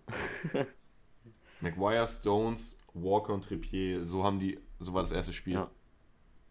Maguire, 1.61 2.07
Stones, 2.07 2.75
Walker 2.93 3.33
und 3.33 3.43
Trippier, 3.45 4.05
so 4.05 4.23
haben 4.23 4.39
die, 4.39 4.59
so 4.79 4.93
war 4.93 5.01
das 5.01 5.11
erste 5.11 5.33
Spiel. 5.33 5.53
Ja. 5.53 5.69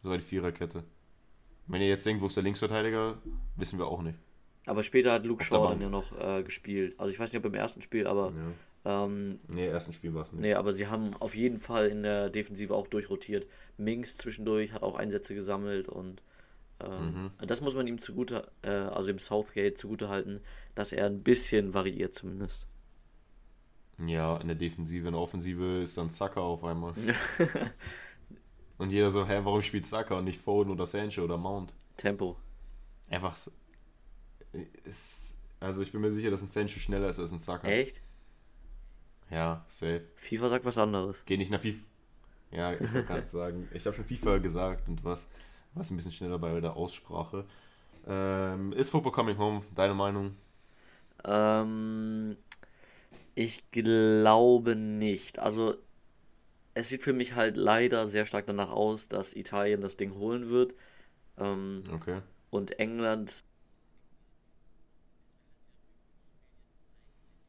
So 0.02 0.10
war 0.10 0.18
die 0.18 0.24
Viererkette. 0.24 0.84
Wenn 1.66 1.80
ihr 1.80 1.88
jetzt 1.88 2.04
denkt, 2.04 2.22
wo 2.22 2.26
ist 2.26 2.36
der 2.36 2.42
Linksverteidiger, 2.42 3.18
wissen 3.56 3.78
wir 3.78 3.86
auch 3.86 4.02
nicht. 4.02 4.18
Aber 4.66 4.82
später 4.82 5.12
hat 5.12 5.24
Luke 5.24 5.42
Shaw 5.44 5.68
dann 5.70 5.80
ja 5.80 5.88
noch 5.88 6.12
äh, 6.18 6.42
gespielt. 6.42 6.98
Also 6.98 7.12
ich 7.12 7.18
weiß 7.18 7.32
nicht, 7.32 7.38
ob 7.38 7.46
im 7.46 7.54
ersten 7.54 7.82
Spiel, 7.82 8.06
aber 8.06 8.32
Ja. 8.34 8.52
Ähm, 8.84 9.38
Nee, 9.48 9.66
ersten 9.66 9.92
Spiel 9.92 10.14
war 10.14 10.22
es 10.22 10.32
nicht. 10.32 10.40
Nee, 10.40 10.54
aber 10.54 10.72
sie 10.72 10.88
haben 10.88 11.14
auf 11.14 11.34
jeden 11.34 11.60
Fall 11.60 11.88
in 11.88 12.02
der 12.02 12.30
Defensive 12.30 12.74
auch 12.74 12.86
durchrotiert. 12.86 13.46
Minks 13.76 14.16
zwischendurch 14.16 14.72
hat 14.72 14.82
auch 14.82 14.96
Einsätze 14.96 15.34
gesammelt 15.34 15.88
und 15.88 16.22
ähm, 16.80 17.30
das 17.38 17.60
muss 17.60 17.74
man 17.74 17.86
ihm 17.86 18.00
zugute, 18.00 18.50
äh, 18.62 18.70
also 18.70 19.08
dem 19.08 19.18
Southgate 19.18 19.78
zugute 19.78 20.08
halten, 20.08 20.40
dass 20.74 20.92
er 20.92 21.06
ein 21.06 21.22
bisschen 21.22 21.74
variiert 21.74 22.14
zumindest. 22.14 22.66
Ja, 24.04 24.36
in 24.38 24.48
der 24.48 24.56
Defensive, 24.56 25.06
in 25.06 25.12
der 25.12 25.20
Offensive 25.20 25.82
ist 25.82 25.96
dann 25.96 26.08
Saka 26.08 26.40
auf 26.40 26.64
einmal. 26.64 26.94
und 28.78 28.90
jeder 28.90 29.10
so, 29.10 29.26
hä, 29.26 29.40
warum 29.44 29.62
spielt 29.62 29.86
Saka 29.86 30.18
und 30.18 30.24
nicht 30.24 30.40
Foden 30.40 30.72
oder 30.72 30.86
Sancho 30.86 31.22
oder 31.22 31.38
Mount? 31.38 31.72
Tempo. 31.96 32.36
Einfach 33.10 33.36
so. 33.36 33.52
Ist, 34.84 35.40
also 35.60 35.82
ich 35.82 35.92
bin 35.92 36.00
mir 36.00 36.12
sicher, 36.12 36.30
dass 36.30 36.42
ein 36.42 36.48
Sancho 36.48 36.80
schneller 36.80 37.08
ist 37.08 37.20
als 37.20 37.32
ein 37.32 37.38
Saka. 37.38 37.68
Echt? 37.68 38.02
Ja, 39.32 39.64
safe. 39.68 40.02
FIFA 40.16 40.48
sagt 40.48 40.64
was 40.64 40.78
anderes. 40.78 41.24
Geh 41.26 41.36
nicht 41.36 41.50
nach 41.50 41.60
FIFA. 41.60 41.84
Ja, 42.52 42.72
ich 42.74 42.80
wollte 42.80 43.06
gerade 43.06 43.26
sagen. 43.28 43.68
Ich 43.72 43.86
habe 43.86 43.96
schon 43.96 44.04
FIFA 44.04 44.38
gesagt 44.38 44.88
und 44.88 45.04
was, 45.04 45.28
was 45.74 45.90
ein 45.90 45.96
bisschen 45.96 46.12
schneller 46.12 46.38
bei 46.38 46.60
der 46.60 46.76
Aussprache. 46.76 47.44
Ähm, 48.06 48.72
ist 48.72 48.90
Football 48.90 49.12
Coming 49.12 49.38
Home? 49.38 49.62
Deine 49.74 49.94
Meinung? 49.94 50.36
Ähm, 51.24 52.36
ich 53.34 53.70
glaube 53.70 54.76
nicht. 54.76 55.38
Also 55.38 55.76
es 56.74 56.88
sieht 56.88 57.02
für 57.02 57.12
mich 57.12 57.34
halt 57.34 57.56
leider 57.56 58.06
sehr 58.06 58.24
stark 58.26 58.46
danach 58.46 58.70
aus, 58.70 59.08
dass 59.08 59.34
Italien 59.34 59.80
das 59.80 59.96
Ding 59.96 60.14
holen 60.16 60.50
wird. 60.50 60.74
Ähm, 61.38 61.84
Okay. 61.92 62.22
und 62.50 62.78
England 62.80 63.44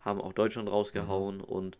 haben 0.04 0.22
auch 0.22 0.34
Deutschland 0.34 0.70
rausgehauen 0.70 1.42
und 1.42 1.78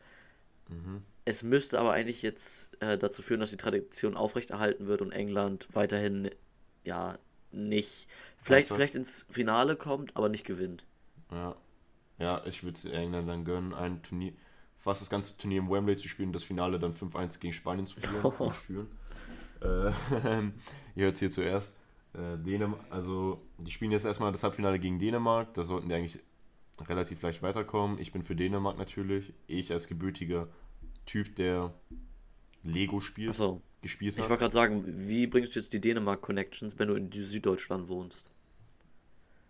Mhm. 0.70 1.04
es 1.26 1.44
müsste 1.44 1.80
aber 1.80 1.94
eigentlich 1.94 2.22
jetzt 2.22 2.82
äh, 2.82 2.98
dazu 2.98 3.22
führen, 3.22 3.40
dass 3.40 3.52
die 3.52 3.58
Tradition 3.58 4.16
aufrechterhalten 4.16 4.88
wird 4.88 5.02
und 5.02 5.12
England 5.12 5.68
weiterhin 5.72 6.30
ja 6.84 7.18
nicht 7.52 8.08
vielleicht 8.42 8.70
vielleicht 8.70 8.96
ins 8.96 9.26
Finale 9.30 9.76
kommt, 9.76 10.16
aber 10.18 10.30
nicht 10.30 10.46
gewinnt. 10.46 10.86
Ja. 11.32 11.56
Ja, 12.20 12.44
ich 12.46 12.64
würde 12.64 12.78
es 12.78 12.86
England 12.86 13.28
dann 13.30 13.46
gönnen, 13.46 13.74
ein 13.74 14.04
Turnier, 14.04 14.34
fast 14.78 15.02
das 15.02 15.10
ganze 15.10 15.38
Turnier 15.38 15.60
im 15.60 15.70
Wembley 15.70 15.98
zu 15.98 16.08
spielen 16.08 16.30
und 16.30 16.34
das 16.34 16.44
Finale 16.44 16.80
dann 16.80 16.94
5-1 16.94 17.40
gegen 17.40 17.54
Spanien 17.54 17.88
zu 17.88 18.00
führen. 18.00 18.88
Äh, 19.62 19.92
ihr 20.96 21.06
hört 21.06 21.16
es 21.16 21.20
hier 21.20 21.30
zuerst. 21.30 21.80
Äh, 22.14 22.38
Dänem 22.38 22.76
also, 22.90 23.42
die 23.58 23.72
spielen 23.72 23.92
jetzt 23.92 24.06
erstmal 24.06 24.32
das 24.32 24.44
Halbfinale 24.44 24.80
gegen 24.80 25.00
Dänemark. 25.00 25.54
Da 25.54 25.64
sollten 25.64 25.90
die 25.90 25.96
eigentlich 25.96 26.20
relativ 26.82 27.22
leicht 27.22 27.42
weiterkommen. 27.42 28.00
Ich 28.00 28.12
bin 28.12 28.24
für 28.24 28.36
Dänemark 28.36 28.78
natürlich. 28.78 29.34
Ich 29.48 29.72
als 29.72 29.88
gebürtiger 29.88 30.48
Typ, 31.06 31.36
der 31.36 31.74
Lego 32.64 33.00
spielt, 33.00 33.30
Achso, 33.32 33.62
gespielt 33.82 34.16
ich 34.16 34.24
hat. 34.24 34.30
wollte 34.30 34.42
gerade 34.42 34.54
sagen, 34.54 34.84
wie 34.88 35.28
bringst 35.28 35.56
du 35.56 35.60
jetzt 35.60 35.74
die 35.74 35.82
Dänemark-Connections, 35.82 36.80
wenn 36.80 36.88
du 36.88 36.96
in 36.96 37.12
Süddeutschland 37.12 37.88
wohnst? 37.90 38.30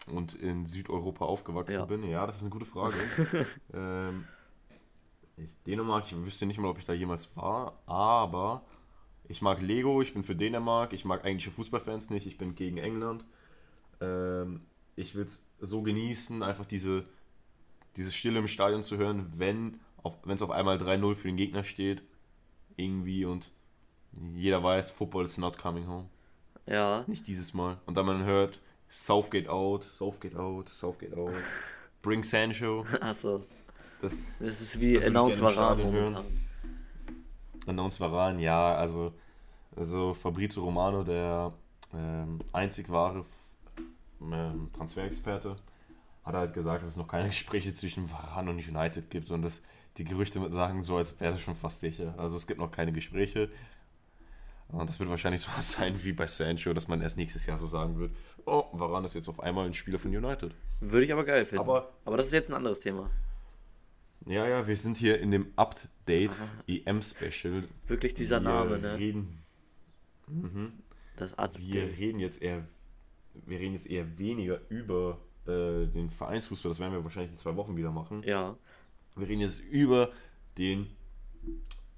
und 0.08 0.36
in 0.36 0.66
Südeuropa 0.66 1.24
aufgewachsen 1.26 1.76
Ja. 1.76 1.86
bin? 1.86 2.04
Ja, 2.04 2.28
das 2.28 2.38
ist 2.38 2.42
eine 2.44 2.50
gute 2.52 2.66
Frage. 2.66 2.96
ähm, 3.74 4.26
Ich, 5.38 5.56
Dänemark, 5.66 6.06
ich 6.08 6.16
wüsste 6.18 6.46
nicht 6.46 6.60
mal, 6.60 6.68
ob 6.68 6.78
ich 6.78 6.86
da 6.86 6.94
jemals 6.94 7.36
war, 7.38 7.80
aber 7.86 8.66
ich 9.30 9.42
mag 9.42 9.62
Lego, 9.62 10.02
ich 10.02 10.14
bin 10.14 10.24
für 10.24 10.36
Dänemark, 10.36 10.94
ich 10.94 11.06
mag 11.06 11.24
englische 11.26 11.52
Fußballfans 11.52 12.10
nicht, 12.10 12.28
ich 12.28 12.38
bin 12.38 12.54
gegen 12.56 12.78
England. 12.78 13.24
Ähm, 14.02 14.62
ich 14.96 15.16
würde 15.16 15.30
es 15.30 15.46
so 15.60 15.82
genießen, 15.82 16.44
einfach 16.44 16.66
diese, 16.66 17.06
diese 17.96 18.12
Stille 18.12 18.40
im 18.40 18.48
Stadion 18.48 18.84
zu 18.84 18.98
hören, 18.98 19.32
wenn 19.36 19.80
es 20.28 20.42
auf 20.42 20.52
einmal 20.52 20.78
3-0 20.78 21.16
für 21.16 21.28
den 21.28 21.38
Gegner 21.38 21.64
steht, 21.64 22.02
irgendwie 22.78 23.26
und 23.26 23.52
jeder 24.36 24.64
weiß, 24.64 24.92
Football 24.92 25.26
is 25.26 25.38
not 25.38 25.58
coming 25.58 25.88
home. 25.88 26.08
Ja. 26.66 27.04
Nicht 27.08 27.28
dieses 27.28 27.54
Mal. 27.54 27.78
Und 27.86 27.98
dann 27.98 28.06
man 28.06 28.24
hört, 28.24 28.62
Southgate 28.90 29.50
out, 29.50 29.84
Southgate 29.84 30.36
out, 30.36 30.70
Southgate 30.70 31.18
out, 31.18 31.34
Bring 32.02 32.24
Sancho. 32.24 32.86
Achso. 33.02 33.44
Das, 34.02 34.18
Das 34.40 34.62
ist 34.62 34.80
wie 34.80 34.96
Das 34.96 35.06
Announce 35.06 35.42
Varan. 35.42 36.26
Announce 37.66 38.00
Varan, 38.00 38.40
ja, 38.40 38.76
also, 38.76 39.14
also 39.76 40.14
Fabrizio 40.14 40.64
Romano, 40.64 41.04
der 41.04 41.54
ähm, 41.94 42.40
einzig 42.52 42.90
wahre 42.90 43.26
ähm, 44.32 44.70
Transferexperte, 44.74 45.56
hat 46.24 46.36
halt 46.36 46.54
gesagt, 46.54 46.84
dass 46.84 46.90
es 46.90 46.98
noch 46.98 47.08
keine 47.08 47.28
Gespräche 47.30 47.74
zwischen 47.74 48.10
Varan 48.12 48.48
und 48.50 48.56
United 48.68 49.10
gibt 49.10 49.32
und 49.32 49.42
dass 49.42 49.62
die 49.98 50.04
Gerüchte 50.06 50.52
sagen 50.52 50.82
so, 50.84 50.98
als 50.98 51.20
wäre 51.20 51.34
das 51.34 51.42
schon 51.42 51.56
fast 51.56 51.80
sicher. 51.82 52.16
Also 52.18 52.38
es 52.38 52.48
gibt 52.48 52.60
noch 52.60 52.72
keine 52.72 52.92
Gespräche. 52.94 53.50
Und 54.70 54.90
das 54.90 55.00
wird 55.00 55.10
wahrscheinlich 55.10 55.42
so 55.44 55.50
was 55.56 55.74
sein 55.74 56.04
wie 56.04 56.14
bei 56.14 56.26
Sancho, 56.28 56.74
dass 56.74 56.88
man 56.88 57.02
erst 57.02 57.18
nächstes 57.18 57.46
Jahr 57.46 57.58
so 57.58 57.68
sagen 57.68 58.00
wird, 58.00 58.12
oh, 58.46 58.66
Varan 58.74 59.06
ist 59.06 59.14
jetzt 59.14 59.28
auf 59.30 59.40
einmal 59.40 59.66
ein 59.68 59.74
Spieler 59.74 60.00
von 60.00 60.16
United. 60.16 60.54
Würde 60.80 61.06
ich 61.06 61.14
aber 61.14 61.24
geil 61.26 61.46
finden. 61.46 61.62
Aber- 61.64 61.92
aber 62.06 62.18
das 62.18 62.28
ist 62.28 62.34
jetzt 62.34 62.50
ein 62.50 62.56
anderes 62.56 62.80
Thema. 62.80 63.10
Ja, 64.26 64.48
ja, 64.48 64.66
wir 64.68 64.78
sind 64.78 64.96
hier 64.98 65.20
in 65.20 65.32
dem 65.32 65.52
Update 65.58 66.32
EM-Special. 66.66 67.68
Wirklich 67.88 68.14
dieser 68.14 68.42
wir 68.42 68.50
Name, 68.50 68.80
ne? 68.80 68.98
Reden, 68.98 69.44
mhm. 70.28 70.72
Das 71.18 71.38
Ad 71.38 71.60
Wir 71.62 71.84
reden 71.98 72.20
jetzt 72.20 72.42
eher, 72.42 72.66
wir 73.46 73.60
reden 73.60 73.74
jetzt 73.74 73.88
eher 73.88 74.18
weniger 74.18 74.60
über 74.70 75.20
äh, 75.46 75.88
den 75.88 76.10
Vereinsfußball, 76.10 76.70
das 76.70 76.80
werden 76.80 76.94
wir 76.94 77.04
wahrscheinlich 77.04 77.32
in 77.32 77.38
zwei 77.38 77.56
Wochen 77.56 77.76
wieder 77.76 77.92
machen. 77.92 78.24
Ja. 78.24 78.56
Wir 79.16 79.28
reden 79.28 79.42
jetzt 79.42 79.60
über 79.60 80.10
den 80.58 80.88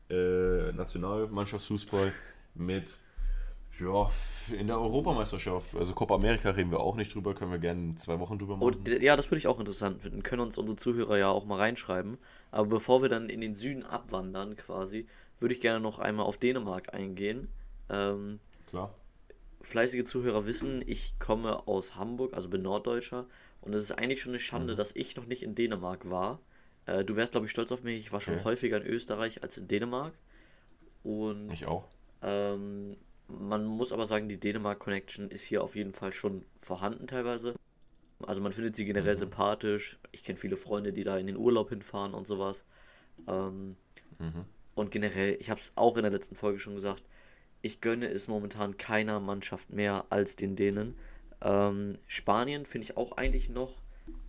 äh, 0.10 0.72
Nationalmannschaftsfußball 0.72 2.12
mit, 2.56 2.98
ja, 3.80 4.10
in 4.58 4.68
der 4.68 4.80
Europameisterschaft. 4.80 5.76
Also 5.76 5.94
Copa 5.94 6.16
America 6.16 6.50
reden 6.52 6.72
wir 6.72 6.80
auch 6.80 6.96
nicht 6.96 7.14
drüber, 7.14 7.34
können 7.34 7.52
wir 7.52 7.60
gerne 7.60 7.82
in 7.82 7.98
zwei 7.98 8.20
Wochen 8.20 8.38
drüber 8.38 8.58
machen. 8.58 8.84
D- 8.84 9.04
ja, 9.04 9.16
das 9.16 9.32
würde 9.32 9.40
ich 9.40 9.48
auch 9.48 9.60
interessant 9.60 10.02
finden. 10.02 10.24
Können 10.24 10.42
uns 10.42 10.58
unsere 10.58 10.78
Zuhörer 10.78 11.18
ja 11.18 11.30
auch 11.30 11.46
mal 11.46 11.58
reinschreiben. 11.58 12.18
Aber 12.52 12.68
bevor 12.68 13.02
wir 13.02 13.10
dann 13.10 13.30
in 13.30 13.42
den 13.42 13.56
Süden 13.56 13.84
abwandern, 13.84 14.56
quasi, 14.56 15.08
würde 15.40 15.54
ich 15.54 15.62
gerne 15.62 15.80
noch 15.80 16.00
einmal 16.00 16.26
auf 16.26 16.38
Dänemark 16.38 16.94
eingehen. 16.94 17.50
Ähm, 17.90 18.40
Klar. 18.70 18.94
Fleißige 19.66 20.06
Zuhörer 20.06 20.46
wissen, 20.46 20.84
ich 20.86 21.18
komme 21.20 21.68
aus 21.68 21.96
Hamburg, 21.96 22.34
also 22.34 22.50
bin 22.50 22.62
Norddeutscher. 22.62 23.28
Und 23.62 23.74
es 23.74 23.82
ist 23.84 23.92
eigentlich 23.92 24.22
schon 24.22 24.32
eine 24.32 24.40
Schande, 24.40 24.74
Mhm. 24.74 24.78
dass 24.78 24.96
ich 24.96 25.16
noch 25.16 25.26
nicht 25.26 25.44
in 25.44 25.56
Dänemark 25.56 26.10
war. 26.10 26.40
Äh, 26.86 27.04
du 27.04 27.16
wärst, 27.16 27.32
glaube 27.32 27.46
ich, 27.48 27.52
stolz 27.52 27.72
auf 27.72 27.84
mich. 27.84 27.98
Ich 28.00 28.12
war 28.12 28.22
schon 28.22 28.36
Okay. 28.36 28.44
häufiger 28.46 28.78
in 28.78 28.86
Österreich 28.88 29.42
als 29.44 29.58
in 29.58 29.68
Dänemark. 29.68 30.14
Und 31.04 31.52
Ich 31.52 31.66
auch. 31.66 31.88
ähm, 32.22 32.98
man 33.28 33.66
muss 33.66 33.92
aber 33.92 34.06
sagen, 34.06 34.30
die 34.30 34.40
Dänemark-Connection 34.40 35.30
ist 35.32 35.44
hier 35.44 35.64
auf 35.64 35.76
jeden 35.76 35.94
Fall 35.94 36.14
schon 36.14 36.46
vorhanden 36.62 37.08
teilweise. 37.08 37.56
Also 38.26 38.42
man 38.42 38.54
findet 38.54 38.76
sie 38.76 38.86
generell 38.86 39.16
Mhm. 39.16 39.20
sympathisch. 39.20 40.00
Ich 40.12 40.24
kenne 40.24 40.38
viele 40.38 40.58
Freunde, 40.58 40.94
die 40.94 41.04
da 41.04 41.18
in 41.18 41.28
den 41.28 41.38
Urlaub 41.38 41.70
hinfahren 41.70 42.14
und 42.14 42.28
sowas. 42.28 42.66
Ähm, 43.28 43.76
Mhm. 44.20 44.46
und 44.76 44.92
generell, 44.92 45.38
ich 45.40 45.50
habe 45.50 45.60
es 45.60 45.74
auch 45.76 45.98
in 45.98 46.04
der 46.04 46.12
letzten 46.12 46.36
Folge 46.36 46.60
schon 46.60 46.76
gesagt, 46.76 47.04
ich 47.66 47.82
gönne 47.82 48.08
es 48.10 48.28
momentan 48.28 48.78
keiner 48.78 49.20
Mannschaft 49.20 49.72
mehr 49.72 50.06
als 50.10 50.36
den 50.36 50.56
Dänen. 50.56 50.96
Ähm, 51.42 51.98
Spanien 52.08 52.66
finde 52.66 52.86
ich 52.86 52.98
auch 52.98 53.14
eigentlich 53.18 53.50
noch 53.50 53.82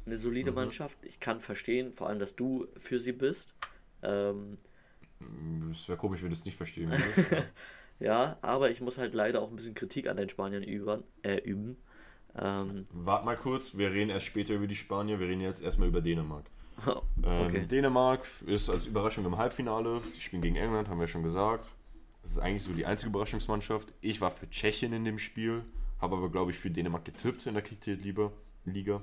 eine 0.07 0.17
solide 0.17 0.51
Mhm. 0.51 0.57
Mannschaft. 0.57 0.99
Ich 1.03 1.21
kann 1.21 1.41
verstehen, 1.41 1.93
vor 1.93 2.09
allem, 2.09 2.19
dass 2.19 2.35
du 2.37 2.67
für 2.79 2.99
sie 2.99 3.13
bist. 3.13 3.55
Ähm, 4.03 4.59
Es 5.73 5.89
wäre 5.89 5.99
komisch, 5.99 6.23
wenn 6.23 6.31
du 6.31 6.35
es 6.37 6.45
nicht 6.45 6.57
verstehen 6.57 6.91
würdest. 6.91 7.31
Ja, 7.99 8.37
aber 8.43 8.71
ich 8.71 8.83
muss 8.83 8.99
halt 8.99 9.15
leider 9.15 9.41
auch 9.41 9.49
ein 9.49 9.57
bisschen 9.57 9.75
Kritik 9.75 10.07
an 10.07 10.19
den 10.19 10.29
Spaniern 10.29 10.63
üben. 10.63 11.03
Äh, 11.23 11.39
üben. 11.39 11.79
Ähm, 12.39 12.85
Warte 12.93 13.25
mal 13.25 13.37
kurz, 13.37 13.75
wir 13.75 13.91
reden 13.91 14.11
erst 14.11 14.27
später 14.27 14.53
über 14.53 14.67
die 14.67 14.77
Spanier, 14.77 15.19
wir 15.19 15.29
reden 15.29 15.41
jetzt 15.41 15.63
erstmal 15.63 15.89
über 15.89 16.01
Dänemark. 16.03 16.45
Ähm, 17.25 17.47
okay. 17.47 17.67
Dänemark 17.67 18.21
ist 18.45 18.69
als 18.69 18.87
Überraschung 18.87 19.25
im 19.25 19.39
Halbfinale. 19.39 20.03
Die 20.15 20.21
spielen 20.21 20.43
gegen 20.43 20.57
England, 20.57 20.89
haben 20.89 21.01
wir 21.01 21.07
schon 21.09 21.23
gesagt. 21.23 21.67
Das 22.27 22.33
ist 22.33 22.39
eigentlich 22.41 22.65
so 22.65 22.73
die 22.73 22.87
einzige 22.87 23.11
Überraschungsmannschaft. 23.11 23.93
Ich 24.01 24.21
war 24.21 24.33
für 24.33 24.51
Tschechien 24.51 24.93
in 24.93 25.05
dem 25.05 25.17
Spiel, 25.17 25.63
habe 26.01 26.17
aber, 26.17 26.29
glaube 26.29 26.51
ich, 26.51 26.59
für 26.59 26.69
Dänemark 26.73 27.05
getippt 27.05 27.47
in 27.47 27.55
der 27.55 27.63
Kriterienliga. 27.63 28.33
Liga. 28.65 29.01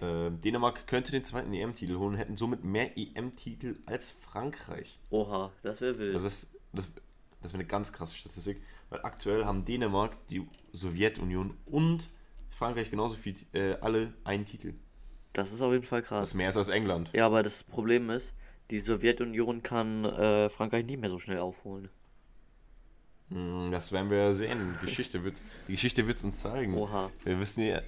Ähm, 0.00 0.40
Dänemark 0.40 0.88
könnte 0.88 1.12
den 1.12 1.22
zweiten 1.22 1.54
EM-Titel 1.54 1.98
holen, 1.98 2.16
hätten 2.16 2.36
somit 2.36 2.64
mehr 2.64 2.98
EM-Titel 2.98 3.76
als 3.86 4.10
Frankreich. 4.10 4.98
Oha, 5.10 5.52
das 5.62 5.80
wäre 5.80 5.96
wild. 6.00 6.14
Also 6.16 6.26
das, 6.26 6.52
das, 6.72 6.92
das 7.42 7.52
wäre 7.52 7.60
eine 7.60 7.68
ganz 7.68 7.92
krasse 7.92 8.16
Statistik, 8.16 8.60
weil 8.90 8.98
aktuell 9.04 9.44
haben 9.44 9.64
Dänemark, 9.64 10.16
die 10.30 10.44
Sowjetunion 10.72 11.56
und 11.66 12.08
Frankreich 12.50 12.90
genauso 12.90 13.14
viel, 13.16 13.36
äh, 13.52 13.74
alle 13.74 14.12
einen 14.24 14.46
Titel. 14.46 14.74
Das 15.32 15.52
ist 15.52 15.62
auf 15.62 15.72
jeden 15.72 15.84
Fall 15.84 16.00
Das 16.00 16.08
krass. 16.08 16.28
ist 16.30 16.34
mehr 16.34 16.48
ist 16.48 16.56
als 16.56 16.70
England. 16.70 17.10
Ja, 17.12 17.24
aber 17.26 17.44
das 17.44 17.62
Problem 17.62 18.10
ist, 18.10 18.34
die 18.70 18.78
Sowjetunion 18.78 19.62
kann 19.62 20.04
äh, 20.04 20.48
Frankreich 20.48 20.86
nicht 20.86 21.00
mehr 21.00 21.10
so 21.10 21.18
schnell 21.18 21.38
aufholen. 21.38 21.88
Hm, 23.30 23.70
Das 23.70 23.92
werden 23.92 24.10
wir 24.10 24.32
sehen. 24.34 24.58
Die 24.82 24.86
Geschichte 24.86 25.24
wird, 25.24 25.36
die 25.68 25.72
Geschichte 25.72 26.06
wird 26.06 26.22
uns 26.24 26.40
zeigen. 26.40 26.74
Oha. 26.76 27.10
Wir 27.24 27.38
wissen 27.40 27.62
ja, 27.64 27.80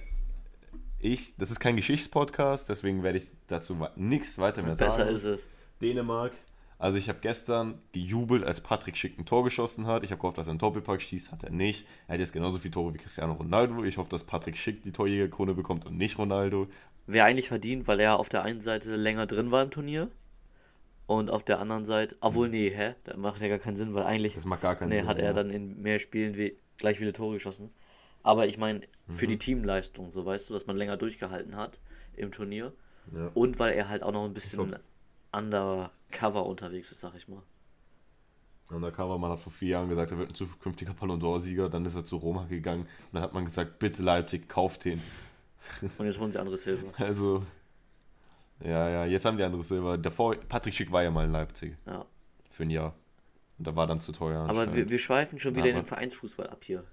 ich, 0.99 1.35
das 1.37 1.51
ist 1.51 1.59
kein 1.59 1.75
Geschichtspodcast, 1.75 2.69
deswegen 2.69 3.03
werde 3.03 3.17
ich 3.17 3.27
dazu 3.47 3.77
nichts 3.95 4.39
weiter 4.39 4.63
mehr 4.63 4.75
Besser 4.75 4.91
sagen. 4.91 5.13
ist 5.13 5.23
es. 5.25 5.47
Dänemark. 5.81 6.33
Also 6.77 6.97
ich 6.97 7.07
habe 7.07 7.19
gestern 7.21 7.79
gejubelt, 7.93 8.43
als 8.43 8.59
Patrick 8.59 8.97
Schick 8.97 9.17
ein 9.17 9.25
Tor 9.25 9.43
geschossen 9.45 9.87
hat. 9.87 10.03
Ich 10.03 10.11
habe 10.11 10.19
gehofft, 10.19 10.37
dass 10.37 10.47
er 10.47 10.51
einen 10.51 10.59
Doppelpack 10.59 11.01
schießt, 11.01 11.31
hat 11.31 11.43
er 11.43 11.49
nicht. 11.51 11.87
Er 12.07 12.15
hat 12.15 12.19
jetzt 12.19 12.33
genauso 12.33 12.59
viele 12.59 12.71
Tore 12.73 12.93
wie 12.93 12.97
Cristiano 12.97 13.33
Ronaldo. 13.33 13.83
Ich 13.85 13.97
hoffe, 13.97 14.09
dass 14.09 14.25
Patrick 14.25 14.57
Schick 14.57 14.83
die 14.83 14.91
Torjägerkrone 14.91 15.53
bekommt 15.53 15.85
und 15.85 15.97
nicht 15.97 16.17
Ronaldo. 16.17 16.67
Wäre 17.07 17.25
eigentlich 17.27 17.47
verdient, 17.47 17.87
weil 17.87 17.99
er 18.01 18.19
auf 18.19 18.27
der 18.27 18.43
einen 18.43 18.59
Seite 18.61 18.95
länger 18.95 19.25
drin 19.25 19.51
war 19.51 19.63
im 19.63 19.71
Turnier. 19.71 20.09
Und 21.07 21.29
auf 21.29 21.43
der 21.43 21.59
anderen 21.59 21.85
Seite, 21.85 22.15
obwohl, 22.19 22.49
nee, 22.49 22.71
hä? 22.71 22.95
Das 23.03 23.15
macht 23.17 23.39
ja 23.41 23.47
gar 23.47 23.59
keinen 23.59 23.77
Sinn, 23.77 23.93
weil 23.93 24.03
eigentlich 24.03 24.33
Das 24.35 24.45
macht 24.45 24.61
gar 24.61 24.75
keinen 24.75 24.89
nee, 24.89 24.99
Sinn. 25.01 25.07
hat 25.07 25.17
er 25.19 25.25
ja. 25.25 25.33
dann 25.33 25.49
in 25.51 25.81
mehr 25.81 25.99
Spielen 25.99 26.35
wie, 26.35 26.57
gleich 26.77 26.97
viele 26.97 27.13
Tore 27.13 27.35
geschossen. 27.35 27.71
Aber 28.23 28.47
ich 28.47 28.57
meine, 28.57 28.81
für 29.07 29.25
Mhm. 29.25 29.29
die 29.29 29.37
Teamleistung, 29.37 30.11
so 30.11 30.25
weißt 30.25 30.49
du, 30.49 30.53
dass 30.55 30.65
man 30.65 30.75
länger 30.77 30.97
durchgehalten 30.97 31.55
hat 31.55 31.79
im 32.15 32.31
Turnier. 32.31 32.73
Ja. 33.13 33.29
Und 33.35 33.59
weil 33.59 33.73
er 33.73 33.87
halt 33.87 34.01
auch 34.01 34.11
noch 34.11 34.25
ein 34.25 34.33
bisschen 34.33 34.75
undercover 35.31 36.45
unterwegs 36.45 36.91
ist, 36.91 37.01
sag 37.01 37.15
ich 37.15 37.27
mal. 37.27 37.43
Und 38.69 38.81
der 38.81 38.91
Covermann 38.91 39.29
hat 39.31 39.39
vor 39.41 39.51
vier 39.51 39.69
Jahren 39.69 39.89
gesagt, 39.89 40.09
er 40.11 40.17
wird 40.17 40.29
ein 40.31 40.33
zukünftiger 40.35 40.93
Ballon 40.95 41.21
d'Or-Sieger. 41.21 41.69
Dann 41.69 41.85
ist 41.85 41.93
er 41.93 42.03
zu 42.03 42.17
Roma 42.17 42.45
gegangen 42.45 42.81
und 42.83 43.13
dann 43.13 43.21
hat 43.21 43.33
man 43.35 43.45
gesagt, 43.45 43.77
bitte 43.77 44.01
Leipzig, 44.01 44.49
kauft 44.49 44.85
den. 44.85 44.99
Und 45.99 46.05
jetzt 46.07 46.19
holen 46.19 46.31
sie 46.31 46.39
andere 46.39 46.57
Silber. 46.57 46.91
Also, 46.97 47.43
ja, 48.63 48.89
ja, 48.89 49.05
jetzt 49.05 49.25
haben 49.25 49.37
die 49.37 49.43
andere 49.43 49.63
Silber. 49.63 49.97
Davor, 49.97 50.35
Patrick 50.35 50.73
Schick 50.73 50.91
war 50.91 51.03
ja 51.03 51.11
mal 51.11 51.25
in 51.25 51.31
Leipzig 51.31 51.75
Ja. 51.85 52.05
für 52.51 52.63
ein 52.63 52.69
Jahr. 52.69 52.93
Und 53.57 53.67
da 53.67 53.75
war 53.75 53.87
dann 53.87 54.01
zu 54.01 54.11
teuer. 54.11 54.47
Aber 54.49 54.75
wir, 54.75 54.89
wir 54.89 54.99
schweifen 54.99 55.39
schon 55.39 55.55
wieder 55.55 55.67
in 55.67 55.75
Aber- 55.75 55.83
den 55.83 55.87
Vereinsfußball 55.87 56.47
ab 56.47 56.63
hier. 56.63 56.83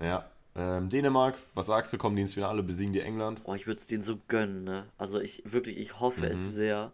Ja. 0.00 0.28
Ähm, 0.56 0.88
Dänemark, 0.88 1.36
was 1.54 1.66
sagst 1.66 1.92
du? 1.92 1.98
Kommen 1.98 2.16
die 2.16 2.22
ins 2.22 2.34
Finale, 2.34 2.62
besiegen 2.64 2.92
die 2.92 3.00
England? 3.00 3.40
Oh, 3.44 3.54
ich 3.54 3.66
würde 3.68 3.78
es 3.80 3.86
denen 3.86 4.02
so 4.02 4.18
gönnen, 4.26 4.64
ne? 4.64 4.86
Also 4.96 5.20
ich 5.20 5.42
wirklich, 5.44 5.76
ich 5.78 6.00
hoffe 6.00 6.26
Mhm. 6.26 6.32
es 6.32 6.54
sehr. 6.54 6.92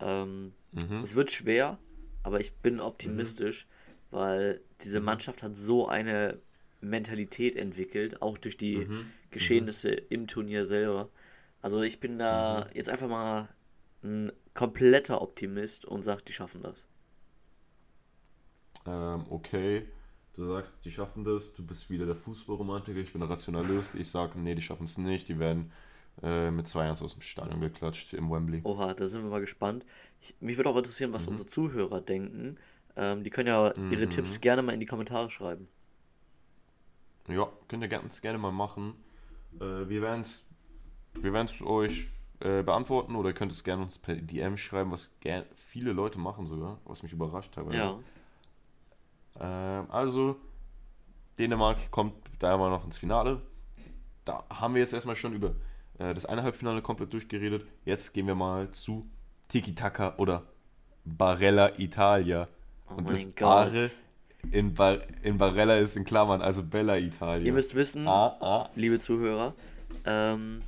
Ähm, 0.00 0.52
Mhm. 0.72 1.00
Es 1.02 1.14
wird 1.16 1.30
schwer, 1.32 1.78
aber 2.22 2.40
ich 2.40 2.52
bin 2.56 2.78
optimistisch, 2.80 3.66
weil 4.10 4.60
diese 4.82 5.00
Mhm. 5.00 5.06
Mannschaft 5.06 5.42
hat 5.42 5.56
so 5.56 5.88
eine 5.88 6.38
Mentalität 6.80 7.56
entwickelt, 7.56 8.22
auch 8.22 8.38
durch 8.38 8.56
die 8.56 8.76
Mhm. 8.84 9.06
Geschehnisse 9.30 9.90
im 9.90 10.26
Turnier 10.26 10.64
selber. 10.64 11.08
Also 11.62 11.82
ich 11.82 12.00
bin 12.00 12.18
da 12.18 12.66
Mhm. 12.66 12.70
jetzt 12.74 12.88
einfach 12.90 13.08
mal 13.08 13.48
ein 14.02 14.32
kompletter 14.54 15.20
Optimist 15.22 15.84
und 15.86 16.02
sage, 16.02 16.22
die 16.26 16.32
schaffen 16.34 16.62
das. 16.62 16.86
Ähm, 18.86 19.24
okay. 19.30 19.86
Du 20.34 20.44
sagst, 20.44 20.84
die 20.84 20.90
schaffen 20.90 21.24
das. 21.24 21.54
Du 21.54 21.64
bist 21.66 21.90
wieder 21.90 22.06
der 22.06 22.16
Fußballromantiker. 22.16 22.98
Ich 22.98 23.12
bin 23.12 23.20
der 23.20 23.30
Rationalist. 23.30 23.94
Ich 23.94 24.10
sage, 24.10 24.38
nee, 24.38 24.54
die 24.54 24.62
schaffen 24.62 24.84
es 24.84 24.98
nicht. 24.98 25.28
Die 25.28 25.38
werden 25.38 25.72
äh, 26.22 26.50
mit 26.50 26.66
2-1 26.68 27.02
aus 27.02 27.12
dem 27.14 27.22
Stadion 27.22 27.60
geklatscht 27.60 28.12
im 28.14 28.30
Wembley. 28.30 28.64
Oha, 28.64 28.94
da 28.94 29.04
sind 29.06 29.22
wir 29.22 29.28
mal 29.30 29.40
gespannt. 29.40 29.84
Ich, 30.20 30.34
mich 30.40 30.56
würde 30.56 30.70
auch 30.70 30.76
interessieren, 30.76 31.12
was 31.12 31.26
Mhm. 31.26 31.28
unsere 31.28 31.46
Zuhörer 31.46 32.00
denken. 32.00 32.58
Ähm, 32.96 33.22
die 33.24 33.28
können 33.30 33.48
ja 33.48 33.74
ihre 33.90 34.08
Mhm. 34.08 34.08
Tipps 34.08 34.40
gerne 34.40 34.62
mal 34.62 34.72
in 34.72 34.80
die 34.80 34.86
Kommentare 34.86 35.28
schreiben. 35.30 35.68
Ja, 37.28 37.48
könnt 37.68 37.82
ihr 37.82 37.88
ganz 37.88 38.20
gerne 38.20 38.38
mal 38.38 38.52
machen. 38.52 38.94
Äh, 39.60 39.88
wir 39.88 40.02
werden 40.02 40.22
es 40.22 40.49
wir 41.14 41.32
werden's 41.32 41.60
euch 41.62 42.08
äh, 42.40 42.62
beantworten 42.62 43.16
oder 43.16 43.30
ihr 43.30 43.34
könnt 43.34 43.52
es 43.52 43.64
gerne 43.64 43.82
uns 43.82 43.98
per 43.98 44.14
DM 44.14 44.56
schreiben, 44.56 44.90
was 44.92 45.10
viele 45.54 45.92
Leute 45.92 46.18
machen 46.18 46.46
sogar, 46.46 46.78
was 46.84 47.02
mich 47.02 47.12
überrascht 47.12 47.54
teilweise. 47.54 47.76
Ja. 47.76 47.98
Ähm, 49.40 49.86
also, 49.90 50.36
Dänemark 51.38 51.90
kommt 51.90 52.14
da 52.38 52.54
immer 52.54 52.70
noch 52.70 52.84
ins 52.84 52.98
Finale. 52.98 53.42
Da 54.24 54.44
haben 54.50 54.74
wir 54.74 54.80
jetzt 54.80 54.92
erstmal 54.92 55.16
schon 55.16 55.32
über 55.32 55.54
äh, 55.98 56.14
das 56.14 56.26
eine 56.26 56.42
Halbfinale 56.42 56.82
komplett 56.82 57.12
durchgeredet. 57.12 57.66
Jetzt 57.84 58.12
gehen 58.12 58.26
wir 58.26 58.34
mal 58.34 58.70
zu 58.70 59.06
Tiki 59.48 59.74
Taka 59.74 60.14
oder 60.16 60.44
Barella 61.04 61.78
Italia. 61.78 62.48
Oh 62.88 62.94
Und 62.94 63.04
mein 63.04 63.14
das 63.14 63.34
Gott. 63.36 63.48
Are 63.48 63.90
in, 64.50 64.74
Bar 64.74 64.98
in 65.22 65.38
Barella 65.38 65.78
ist 65.78 65.96
in 65.96 66.04
Klammern, 66.04 66.42
also 66.42 66.62
Bella 66.62 66.96
Italia. 66.98 67.46
Ihr 67.46 67.52
müsst 67.52 67.74
wissen, 67.74 68.08
ah, 68.08 68.36
ah. 68.40 68.70
liebe 68.74 68.98
Zuhörer, 68.98 69.54
ähm, 70.04 70.62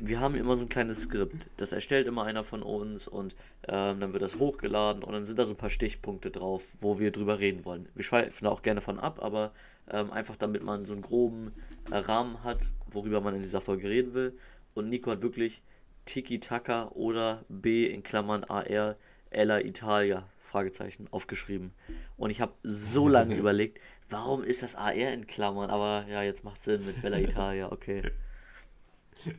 wir 0.00 0.20
haben 0.20 0.34
immer 0.34 0.56
so 0.56 0.64
ein 0.64 0.68
kleines 0.68 1.02
Skript. 1.02 1.48
Das 1.56 1.72
erstellt 1.72 2.06
immer 2.06 2.24
einer 2.24 2.42
von 2.42 2.62
uns 2.62 3.06
und 3.06 3.34
ähm, 3.68 4.00
dann 4.00 4.12
wird 4.12 4.22
das 4.22 4.38
hochgeladen 4.38 5.02
und 5.02 5.12
dann 5.12 5.24
sind 5.24 5.38
da 5.38 5.44
so 5.44 5.52
ein 5.52 5.56
paar 5.56 5.70
Stichpunkte 5.70 6.30
drauf, 6.30 6.76
wo 6.80 6.98
wir 6.98 7.10
drüber 7.12 7.38
reden 7.38 7.64
wollen. 7.64 7.88
Wir 7.94 8.04
schweifen 8.04 8.44
da 8.44 8.50
auch 8.50 8.62
gerne 8.62 8.80
von 8.80 8.98
ab, 8.98 9.22
aber 9.22 9.52
ähm, 9.90 10.10
einfach 10.10 10.36
damit 10.36 10.62
man 10.62 10.86
so 10.86 10.92
einen 10.92 11.02
groben 11.02 11.52
äh, 11.90 11.96
Rahmen 11.96 12.42
hat, 12.44 12.72
worüber 12.90 13.20
man 13.20 13.34
in 13.34 13.42
dieser 13.42 13.60
Folge 13.60 13.88
reden 13.88 14.14
will. 14.14 14.36
Und 14.74 14.88
Nico 14.88 15.10
hat 15.10 15.22
wirklich 15.22 15.62
Tiki-Taka 16.06 16.88
oder 16.88 17.44
B 17.48 17.86
in 17.86 18.02
Klammern 18.02 18.44
AR 18.44 18.96
Ella 19.30 19.60
Italia 19.60 20.28
Fragezeichen 20.40 21.06
aufgeschrieben. 21.12 21.72
Und 22.16 22.30
ich 22.30 22.40
habe 22.40 22.54
so 22.62 23.08
lange 23.08 23.36
überlegt, 23.38 23.80
warum 24.08 24.42
ist 24.42 24.62
das 24.62 24.74
AR 24.74 24.94
in 24.94 25.26
Klammern? 25.26 25.70
Aber 25.70 26.06
ja, 26.08 26.22
jetzt 26.22 26.44
macht 26.44 26.60
Sinn 26.60 26.84
mit 26.84 27.00
Bella 27.02 27.18
Italia, 27.18 27.70
okay. 27.70 28.02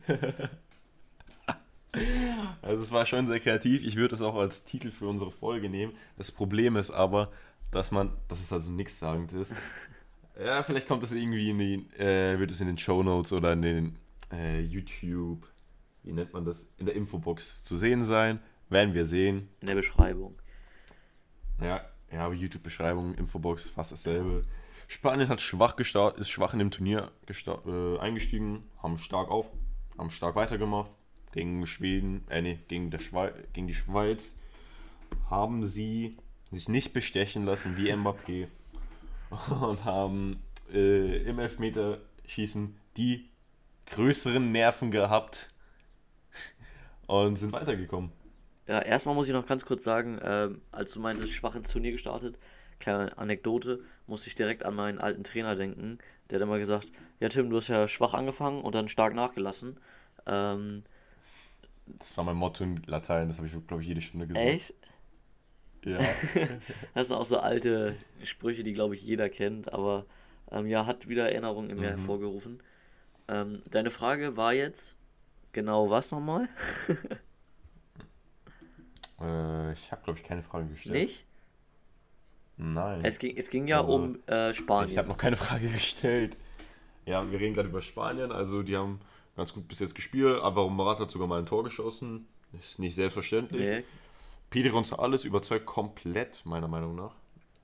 Also 2.62 2.84
es 2.84 2.90
war 2.90 3.04
schon 3.04 3.26
sehr 3.26 3.40
kreativ. 3.40 3.84
Ich 3.84 3.96
würde 3.96 4.14
es 4.14 4.22
auch 4.22 4.36
als 4.36 4.64
Titel 4.64 4.90
für 4.90 5.06
unsere 5.06 5.30
Folge 5.30 5.68
nehmen. 5.68 5.92
Das 6.16 6.32
Problem 6.32 6.76
ist 6.76 6.90
aber, 6.90 7.30
dass 7.70 7.90
man, 7.90 8.16
dass 8.28 8.40
es 8.40 8.52
also 8.52 8.70
nichts 8.70 8.98
sagend 8.98 9.32
ist. 9.32 9.54
Ja, 10.42 10.62
vielleicht 10.62 10.88
kommt 10.88 11.02
das 11.02 11.12
irgendwie 11.12 11.50
in 11.50 11.58
den, 11.58 11.92
äh, 12.00 12.38
wird 12.38 12.50
es 12.50 12.60
in 12.62 12.66
den 12.66 12.78
Show 12.78 13.02
Notes 13.02 13.34
oder 13.34 13.52
in 13.52 13.60
den 13.60 13.98
äh, 14.32 14.60
YouTube, 14.62 15.46
wie 16.04 16.12
nennt 16.12 16.32
man 16.32 16.46
das, 16.46 16.72
in 16.78 16.86
der 16.86 16.94
Infobox 16.94 17.62
zu 17.62 17.76
sehen 17.76 18.02
sein. 18.02 18.40
Werden 18.70 18.94
wir 18.94 19.04
sehen. 19.04 19.50
In 19.60 19.66
der 19.66 19.74
Beschreibung. 19.74 20.34
Ja, 21.60 21.84
ja, 22.10 22.32
YouTube-Beschreibung, 22.32 23.14
Infobox, 23.14 23.68
fast 23.68 23.92
dasselbe. 23.92 24.46
Spanien 24.88 25.28
hat 25.28 25.42
schwach 25.42 25.76
gestartet, 25.76 26.20
ist 26.20 26.30
schwach 26.30 26.54
in 26.54 26.60
dem 26.60 26.70
Turnier 26.70 27.12
äh, 27.26 27.98
eingestiegen, 27.98 28.64
haben 28.82 28.96
stark 28.96 29.30
auf, 29.30 29.50
haben 30.02 30.10
stark 30.10 30.34
weitergemacht. 30.34 30.90
Gegen 31.32 31.64
Schweden, 31.64 32.24
äh 32.28 32.42
nee, 32.42 32.58
gegen, 32.68 32.90
der 32.90 32.98
Schwei 32.98 33.32
gegen 33.52 33.68
die 33.68 33.74
Schweiz 33.74 34.36
haben 35.30 35.64
sie 35.64 36.18
sich 36.50 36.68
nicht 36.68 36.92
bestechen 36.92 37.44
lassen 37.44 37.76
wie 37.76 37.90
Mbappé 37.92 38.48
und 39.62 39.84
haben 39.84 40.42
äh, 40.70 41.22
im 41.22 41.38
Elfmeterschießen 41.38 42.76
die 42.96 43.30
größeren 43.86 44.52
Nerven 44.52 44.90
gehabt 44.90 45.54
und 47.06 47.36
sind 47.36 47.52
weitergekommen. 47.52 48.12
Ja, 48.66 48.80
erstmal 48.80 49.14
muss 49.14 49.28
ich 49.28 49.32
noch 49.32 49.46
ganz 49.46 49.64
kurz 49.64 49.84
sagen, 49.84 50.20
ähm, 50.22 50.60
als 50.70 50.92
du 50.92 51.00
meintest, 51.00 51.32
schwach 51.32 51.54
ins 51.54 51.68
Turnier 51.68 51.92
gestartet, 51.92 52.38
kleine 52.80 53.16
Anekdote, 53.18 53.80
musste 54.06 54.28
ich 54.28 54.34
direkt 54.34 54.64
an 54.64 54.74
meinen 54.74 54.98
alten 54.98 55.24
Trainer 55.24 55.54
denken. 55.54 55.98
Der 56.30 56.38
hat 56.38 56.42
immer 56.44 56.58
gesagt, 56.58 56.88
ja 57.20 57.28
Tim, 57.28 57.50
du 57.50 57.56
hast 57.58 57.68
ja 57.68 57.88
schwach 57.88 58.14
angefangen 58.14 58.62
und 58.62 58.74
dann 58.74 58.88
stark 58.88 59.14
nachgelassen. 59.14 59.78
Ähm, 60.26 60.84
Das 61.86 62.16
war 62.16 62.24
mein 62.24 62.36
Motto 62.36 62.64
in 62.64 62.82
Latein, 62.86 63.28
das 63.28 63.38
habe 63.38 63.46
ich, 63.46 63.52
glaube 63.66 63.82
ich, 63.82 63.88
jede 63.88 64.00
Stunde 64.00 64.26
gesagt. 64.26 64.60
echt? 64.60 64.74
Ja. 65.84 66.16
Das 66.94 67.08
sind 67.08 67.16
auch 67.16 67.24
so 67.24 67.38
alte 67.38 67.96
Sprüche, 68.22 68.62
die, 68.62 68.72
glaube 68.72 68.94
ich, 68.94 69.02
jeder 69.02 69.28
kennt, 69.28 69.72
aber 69.72 70.06
ähm, 70.50 70.66
ja, 70.66 70.86
hat 70.86 71.08
wieder 71.08 71.30
Erinnerungen 71.30 71.70
in 71.70 71.78
mir 71.78 71.88
Mhm. 71.88 71.90
hervorgerufen. 71.90 72.62
Ähm, 73.28 73.62
deine 73.70 73.90
Frage 73.90 74.36
war 74.36 74.54
jetzt 74.54 74.96
genau 75.52 75.90
was 75.90 76.12
nochmal? 76.12 76.48
Äh, 79.20 79.72
ich 79.72 79.90
habe, 79.90 80.02
glaube 80.02 80.18
ich, 80.18 80.24
keine 80.24 80.42
Frage 80.42 80.68
gestellt. 80.68 81.04
Nicht? 81.04 81.26
Nein. 82.56 83.04
Es 83.04 83.18
ging, 83.18 83.36
es 83.36 83.50
ging 83.50 83.66
ja 83.66 83.80
Also, 83.80 83.92
um 83.94 84.18
äh, 84.28 84.50
ich 84.50 84.56
Spanien. 84.58 84.96
habe 84.98 85.08
noch 85.08 85.16
keine 85.18 85.36
Frage 85.36 85.68
gestellt. 85.72 86.36
Ja, 87.06 87.28
wir 87.30 87.40
reden 87.40 87.54
gerade 87.54 87.68
über 87.68 87.82
Spanien. 87.82 88.30
Also, 88.30 88.62
die 88.62 88.76
haben 88.76 89.00
ganz 89.36 89.52
gut 89.52 89.66
bis 89.68 89.80
jetzt 89.80 89.94
gespielt. 89.94 90.40
Aber 90.42 90.68
Morata 90.68 91.02
hat 91.02 91.10
sogar 91.10 91.26
mal 91.28 91.38
ein 91.38 91.46
Tor 91.46 91.64
geschossen. 91.64 92.26
Ist 92.52 92.78
nicht 92.78 92.94
selbstverständlich. 92.94 93.60
Nee. 93.60 93.84
Pedro 94.50 94.78
González 94.78 95.24
überzeugt 95.26 95.64
komplett, 95.66 96.42
meiner 96.44 96.68
Meinung 96.68 96.94
nach. 96.94 97.14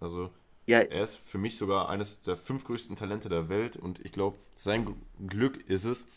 Also, 0.00 0.30
Ja, 0.66 0.78
er 0.80 1.04
ist 1.04 1.16
für 1.16 1.38
mich 1.38 1.58
sogar 1.58 1.88
eines 1.90 2.22
der 2.22 2.36
fünf 2.36 2.64
größten 2.64 2.96
Talente 2.96 3.28
der 3.28 3.48
Welt. 3.48 3.76
Und 3.76 4.04
ich 4.04 4.12
glaube, 4.12 4.38
sein 4.54 4.96
Glück 5.28 5.58
ist 5.68 5.84
es, 5.84 6.08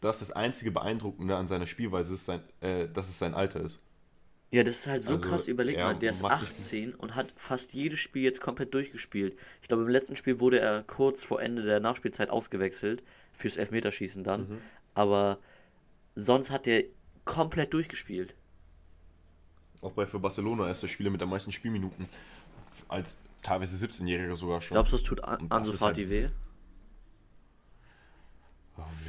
dass 0.00 0.20
das 0.20 0.30
einzige 0.30 0.70
Beeindruckende 0.70 1.36
an 1.36 1.48
seiner 1.48 1.66
Spielweise 1.66 2.14
ist, 2.14 2.24
sein, 2.24 2.40
äh, 2.60 2.88
dass 2.88 3.08
es 3.08 3.18
sein 3.18 3.34
Alter 3.34 3.60
ist. 3.60 3.80
Ja, 4.52 4.64
das 4.64 4.78
ist 4.80 4.86
halt 4.88 5.04
so 5.04 5.14
Also, 5.14 5.28
krass. 5.28 5.46
Überleg 5.48 5.76
er 5.76 5.86
mal, 5.86 5.94
der 5.94 6.10
ist 6.10 6.22
macht 6.22 6.42
nicht- 6.42 6.52
18 6.60 6.94
und 6.94 7.14
hat 7.14 7.32
fast 7.36 7.72
jedes 7.72 8.00
Spiel 8.00 8.22
jetzt 8.22 8.40
komplett 8.40 8.74
durchgespielt. 8.74 9.36
Ich 9.62 9.68
glaube, 9.68 9.84
im 9.84 9.88
letzten 9.88 10.16
Spiel 10.16 10.40
wurde 10.40 10.58
er 10.58 10.82
kurz 10.82 11.22
vor 11.22 11.40
Ende 11.40 11.62
der 11.62 11.78
Nachspielzeit 11.78 12.30
ausgewechselt, 12.30 13.04
fürs 13.32 13.56
Elfmeterschießen 13.56 14.24
dann. 14.24 14.48
Mhm. 14.48 14.58
Aber 14.94 15.38
sonst 16.16 16.50
hat 16.50 16.66
er 16.66 16.82
komplett 17.24 17.72
durchgespielt. 17.72 18.34
Auch 19.82 19.92
bei 19.92 20.04
für 20.06 20.18
Barcelona 20.18 20.68
ist 20.70 20.82
der 20.82 20.88
Spieler 20.88 21.10
mit 21.10 21.20
den 21.20 21.28
meisten 21.28 21.52
Spielminuten. 21.52 22.08
Als 22.88 23.18
teilweise 23.42 23.76
17-Jähriger 23.86 24.34
sogar 24.36 24.60
schon. 24.60 24.74
Glaubst 24.74 24.92
du, 24.92 24.96
das 24.96 25.04
tut 25.04 25.22
An 25.24 25.46
Ansu 25.48 25.72
Fati 25.72 26.02
halt- 26.02 26.10
weh? 26.10 26.28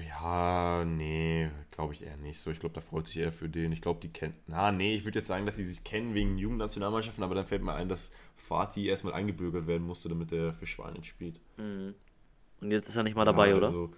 Ja, 0.05 0.85
nee, 0.85 1.49
glaube 1.71 1.93
ich 1.93 2.03
eher 2.03 2.17
nicht 2.17 2.39
so. 2.39 2.51
Ich 2.51 2.59
glaube, 2.59 2.75
da 2.75 2.81
freut 2.81 3.07
sich 3.07 3.17
eher 3.17 3.31
für 3.31 3.49
den. 3.49 3.71
Ich 3.71 3.81
glaube, 3.81 3.99
die 3.99 4.09
kennen. 4.09 4.33
Na, 4.47 4.71
nee, 4.71 4.95
ich 4.95 5.03
würde 5.03 5.19
jetzt 5.19 5.27
sagen, 5.27 5.45
dass 5.45 5.55
sie 5.55 5.63
sich 5.63 5.83
kennen 5.83 6.13
wegen 6.13 6.37
Jugendnationalmannschaften, 6.37 7.23
aber 7.23 7.35
dann 7.35 7.45
fällt 7.45 7.63
mir 7.63 7.73
ein, 7.73 7.89
dass 7.89 8.11
Fatih 8.35 8.87
erstmal 8.87 9.13
eingebürgert 9.13 9.67
werden 9.67 9.85
musste, 9.85 10.09
damit 10.09 10.31
er 10.31 10.53
für 10.53 10.65
Spanien 10.65 11.03
spielt. 11.03 11.39
Mhm. 11.57 11.95
Und 12.61 12.71
jetzt 12.71 12.87
ist 12.87 12.95
er 12.95 13.03
nicht 13.03 13.15
mal 13.15 13.25
dabei, 13.25 13.49
ja, 13.49 13.55
oder? 13.55 13.67
Also, 13.67 13.93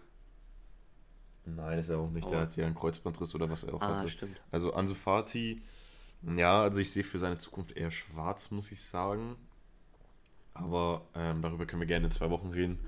nein, 1.46 1.80
ist 1.80 1.90
er 1.90 2.00
auch 2.00 2.10
nicht. 2.10 2.26
Oh. 2.28 2.30
Der 2.30 2.42
hat 2.42 2.56
ja 2.56 2.66
einen 2.66 2.76
Kreuzbandriss 2.76 3.36
oder 3.36 3.50
was 3.50 3.64
er 3.64 3.74
auch 3.74 3.82
ah, 3.82 3.98
hatte. 3.98 4.10
stimmt. 4.10 4.40
Also 4.52 4.74
Ansu 4.74 4.96
Fati, 4.96 5.62
ja, 6.38 6.62
also 6.62 6.80
ich 6.80 6.92
sehe 6.92 7.04
für 7.04 7.20
seine 7.20 7.38
Zukunft 7.38 7.74
eher 7.74 7.92
schwarz, 7.92 8.52
muss 8.52 8.72
ich 8.72 8.82
sagen. 8.82 9.36
Aber 10.54 11.02
ähm, 11.16 11.42
darüber 11.42 11.66
können 11.66 11.82
wir 11.82 11.88
gerne 11.88 12.06
in 12.06 12.12
zwei 12.12 12.30
Wochen 12.30 12.50
reden. 12.50 12.80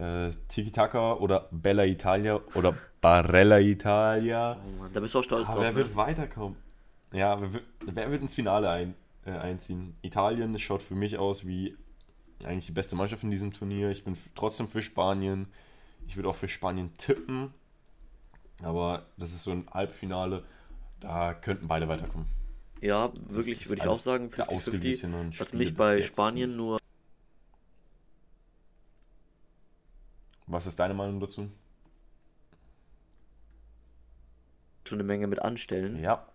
Äh, 0.00 0.30
Tiki 0.48 0.70
Taka 0.70 1.14
oder 1.14 1.48
Bella 1.50 1.84
Italia 1.84 2.40
oder 2.54 2.74
Barella 3.02 3.60
Italia. 3.60 4.56
Oh 4.64 4.80
Mann, 4.80 4.92
da 4.94 5.00
bist 5.00 5.14
du 5.14 5.18
auch 5.18 5.22
stolz 5.22 5.48
Ah, 5.50 5.52
drauf. 5.52 5.62
wer 5.62 5.70
ne? 5.72 5.76
wird 5.76 5.94
weiterkommen? 5.94 6.56
Ja, 7.12 7.38
wer 7.40 7.52
wird, 7.52 7.64
wer 7.84 8.10
wird 8.10 8.22
ins 8.22 8.34
Finale 8.34 8.70
ein, 8.70 8.94
äh, 9.26 9.32
einziehen? 9.32 9.94
Italien 10.00 10.58
schaut 10.58 10.80
für 10.80 10.94
mich 10.94 11.18
aus 11.18 11.46
wie 11.46 11.76
eigentlich 12.44 12.66
die 12.66 12.72
beste 12.72 12.96
Mannschaft 12.96 13.22
in 13.24 13.30
diesem 13.30 13.52
Turnier. 13.52 13.90
Ich 13.90 14.04
bin 14.04 14.16
trotzdem 14.34 14.68
für 14.68 14.80
Spanien. 14.80 15.48
Ich 16.06 16.16
würde 16.16 16.30
auch 16.30 16.34
für 16.34 16.48
Spanien 16.48 16.96
tippen. 16.96 17.52
Aber 18.62 19.06
das 19.18 19.32
ist 19.32 19.42
so 19.42 19.50
ein 19.50 19.66
Halbfinale. 19.70 20.44
Da 21.00 21.34
könnten 21.34 21.68
beide 21.68 21.88
weiterkommen. 21.88 22.26
Ja, 22.80 23.12
wirklich, 23.28 23.68
würde 23.68 23.82
ich 23.82 23.88
auch 23.88 23.98
sagen, 23.98 24.30
der 24.30 24.46
50-50. 24.46 24.54
ausgeglichenen 24.56 25.38
Was 25.38 25.48
Spiele 25.48 25.64
mich 25.64 25.74
bei 25.74 26.00
Spanien 26.00 26.56
nur 26.56 26.79
Was 30.50 30.66
ist 30.66 30.78
deine 30.78 30.94
Meinung 30.94 31.20
dazu? 31.20 31.48
schon 34.88 34.98
eine 34.98 35.06
Menge 35.06 35.28
mit 35.28 35.40
anstellen. 35.40 36.00
Ja. 36.02 36.26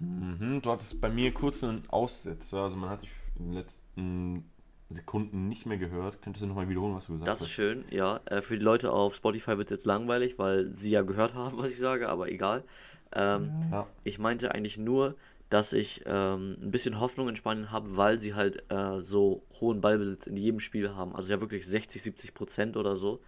Mhm, 0.00 0.62
du 0.62 0.70
hattest 0.70 1.02
bei 1.02 1.10
mir 1.10 1.34
kurz 1.34 1.62
einen 1.62 1.84
Aussetzer. 1.90 2.62
Also 2.62 2.76
man 2.76 2.88
hat 2.88 3.02
dich 3.02 3.10
in 3.38 3.44
den 3.44 3.52
letzten 3.52 4.50
Sekunden 4.88 5.48
nicht 5.50 5.66
mehr 5.66 5.76
gehört. 5.76 6.22
Könntest 6.22 6.42
du 6.42 6.46
nochmal 6.46 6.70
wiederholen, 6.70 6.94
was 6.94 7.06
du 7.06 7.12
gesagt 7.12 7.28
Das 7.28 7.40
ist 7.40 7.48
hast? 7.48 7.52
schön, 7.52 7.84
ja. 7.90 8.20
Äh, 8.24 8.40
für 8.40 8.56
die 8.56 8.64
Leute 8.64 8.90
auf 8.90 9.14
Spotify 9.14 9.58
wird 9.58 9.70
es 9.70 9.76
jetzt 9.76 9.84
langweilig, 9.84 10.38
weil 10.38 10.72
sie 10.72 10.92
ja 10.92 11.02
gehört 11.02 11.34
haben, 11.34 11.58
was 11.58 11.72
ich 11.72 11.78
sage, 11.78 12.08
aber 12.08 12.30
egal. 12.30 12.64
Ähm, 13.12 13.52
Ja. 13.70 13.86
ich 14.02 14.18
meinte 14.18 14.52
eigentlich 14.54 14.78
nur, 14.78 15.14
dass 15.50 15.72
ich 15.72 16.02
ähm, 16.06 16.56
ein 16.60 16.70
bisschen 16.70 16.98
Hoffnung 17.00 17.28
in 17.28 17.36
Spanien 17.36 17.70
habe, 17.70 17.96
weil 17.96 18.18
sie 18.18 18.34
halt 18.34 18.64
äh, 18.70 19.00
so 19.00 19.42
hohen 19.60 19.80
Ballbesitz 19.80 20.26
in 20.26 20.36
jedem 20.36 20.60
Spiel 20.60 20.94
haben. 20.94 21.14
Also 21.14 21.32
ja 21.32 21.40
wirklich 21.40 21.66
60, 21.66 22.02
70 22.02 22.34
Prozent 22.34 22.76
oder 22.76 22.96
so. 22.96 23.20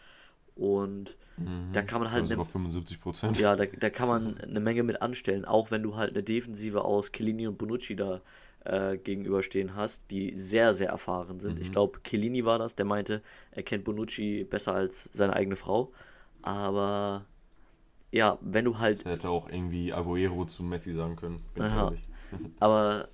Und 0.56 1.16
Mhm. 1.36 1.72
da 1.72 1.82
kann 1.82 2.00
man 2.00 2.10
halt 2.10 2.28
ne, 2.28 2.44
75 2.44 3.00
Prozent. 3.00 3.38
ja, 3.38 3.54
da, 3.56 3.66
da 3.66 3.90
kann 3.90 4.08
man 4.08 4.38
eine 4.38 4.60
Menge 4.60 4.82
mit 4.82 5.02
anstellen, 5.02 5.44
auch 5.44 5.70
wenn 5.70 5.82
du 5.82 5.96
halt 5.96 6.10
eine 6.12 6.22
Defensive 6.22 6.84
aus 6.84 7.12
Chiellini 7.12 7.46
und 7.46 7.58
Bonucci 7.58 7.94
da 7.96 8.22
äh, 8.64 8.96
gegenüberstehen 8.96 9.74
hast, 9.76 10.10
die 10.10 10.36
sehr, 10.36 10.72
sehr 10.72 10.88
erfahren 10.88 11.38
sind. 11.40 11.60
Ich 11.60 11.68
Mhm. 11.68 11.72
glaube, 11.72 12.00
Chiellini 12.02 12.44
war 12.44 12.58
das, 12.58 12.74
der 12.74 12.86
meinte, 12.86 13.22
er 13.52 13.62
kennt 13.62 13.84
Bonucci 13.84 14.44
besser 14.44 14.74
als 14.74 15.10
seine 15.12 15.34
eigene 15.34 15.56
Frau. 15.56 15.92
Aber 16.42 17.26
ja, 18.16 18.38
wenn 18.40 18.64
du 18.64 18.78
halt 18.78 19.04
Das 19.04 19.12
hätte 19.12 19.28
auch 19.28 19.48
irgendwie 19.48 19.92
Aguero 19.92 20.44
zu 20.46 20.62
Messi 20.62 20.92
sagen 20.94 21.16
können. 21.16 21.44
Bin 21.54 21.66
ich 21.66 21.72
ehrlich. 21.72 22.00
Aber 22.60 23.08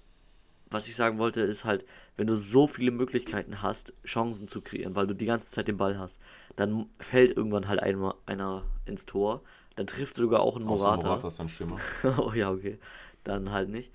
was 0.70 0.88
ich 0.88 0.96
sagen 0.96 1.18
wollte, 1.18 1.42
ist 1.42 1.64
halt, 1.64 1.84
wenn 2.16 2.26
du 2.26 2.36
so 2.36 2.66
viele 2.66 2.90
Möglichkeiten 2.90 3.62
hast, 3.62 3.92
Chancen 4.06 4.48
zu 4.48 4.60
kreieren, 4.62 4.94
weil 4.94 5.06
du 5.06 5.14
die 5.14 5.26
ganze 5.26 5.50
Zeit 5.50 5.68
den 5.68 5.76
Ball 5.76 5.98
hast, 5.98 6.20
dann 6.56 6.86
fällt 6.98 7.36
irgendwann 7.36 7.68
halt 7.68 7.80
einmal 7.80 8.14
einer 8.26 8.64
ins 8.86 9.04
Tor. 9.06 9.42
Dann 9.76 9.86
trifft 9.86 10.14
sogar 10.16 10.40
auch 10.40 10.56
ein 10.56 10.62
Außer 10.62 10.84
Morata. 10.84 11.08
Morata 11.08 11.28
ist 11.28 11.38
dann 11.38 11.48
Schimmer. 11.48 11.78
oh 12.18 12.32
ja, 12.34 12.50
okay. 12.50 12.78
Dann 13.24 13.50
halt 13.52 13.68
nicht. 13.68 13.92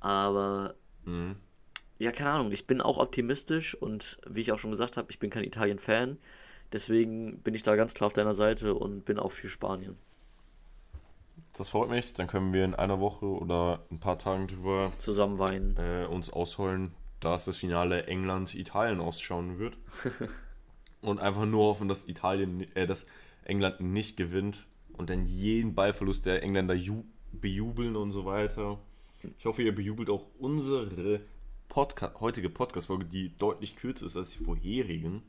Aber 0.00 0.74
Mhm. 1.04 1.36
ja, 1.98 2.12
keine 2.12 2.30
Ahnung, 2.30 2.52
ich 2.52 2.66
bin 2.66 2.80
auch 2.80 2.98
optimistisch 2.98 3.74
und 3.74 4.18
wie 4.28 4.40
ich 4.40 4.52
auch 4.52 4.58
schon 4.58 4.70
gesagt 4.70 4.96
habe, 4.96 5.10
ich 5.10 5.18
bin 5.18 5.30
kein 5.30 5.44
Italien-Fan. 5.44 6.18
Deswegen 6.72 7.38
bin 7.40 7.54
ich 7.54 7.62
da 7.62 7.76
ganz 7.76 7.94
klar 7.94 8.06
auf 8.06 8.12
deiner 8.12 8.34
Seite 8.34 8.74
und 8.74 9.04
bin 9.04 9.18
auch 9.18 9.32
für 9.32 9.48
Spanien. 9.48 9.96
Das 11.58 11.70
freut 11.70 11.90
mich. 11.90 12.12
Dann 12.12 12.28
können 12.28 12.52
wir 12.52 12.64
in 12.64 12.76
einer 12.76 13.00
Woche 13.00 13.26
oder 13.26 13.84
ein 13.90 13.98
paar 13.98 14.16
Tagen 14.16 14.46
drüber 14.46 14.92
Zusammen 14.98 15.40
weinen. 15.40 15.76
äh, 15.76 16.06
uns 16.06 16.30
ausholen, 16.30 16.92
dass 17.18 17.46
das 17.46 17.56
Finale 17.56 18.06
England-Italien 18.06 19.00
ausschauen 19.00 19.58
wird. 19.58 19.76
und 21.00 21.18
einfach 21.18 21.46
nur 21.46 21.64
hoffen, 21.64 21.88
dass 21.88 22.06
Italien, 22.06 22.64
äh, 22.76 22.86
dass 22.86 23.06
England 23.42 23.80
nicht 23.80 24.16
gewinnt 24.16 24.66
und 24.92 25.10
dann 25.10 25.26
jeden 25.26 25.74
Ballverlust 25.74 26.26
der 26.26 26.44
Engländer 26.44 26.74
ju 26.74 27.04
bejubeln 27.32 27.96
und 27.96 28.12
so 28.12 28.24
weiter. 28.24 28.78
Ich 29.38 29.44
hoffe, 29.44 29.62
ihr 29.62 29.74
bejubelt 29.74 30.10
auch 30.10 30.26
unsere 30.38 31.20
Podca 31.68 32.14
heutige 32.20 32.50
Podcast-Folge, 32.50 33.04
die 33.04 33.36
deutlich 33.36 33.74
kürzer 33.74 34.06
ist 34.06 34.16
als 34.16 34.30
die 34.30 34.44
vorherigen. 34.44 35.22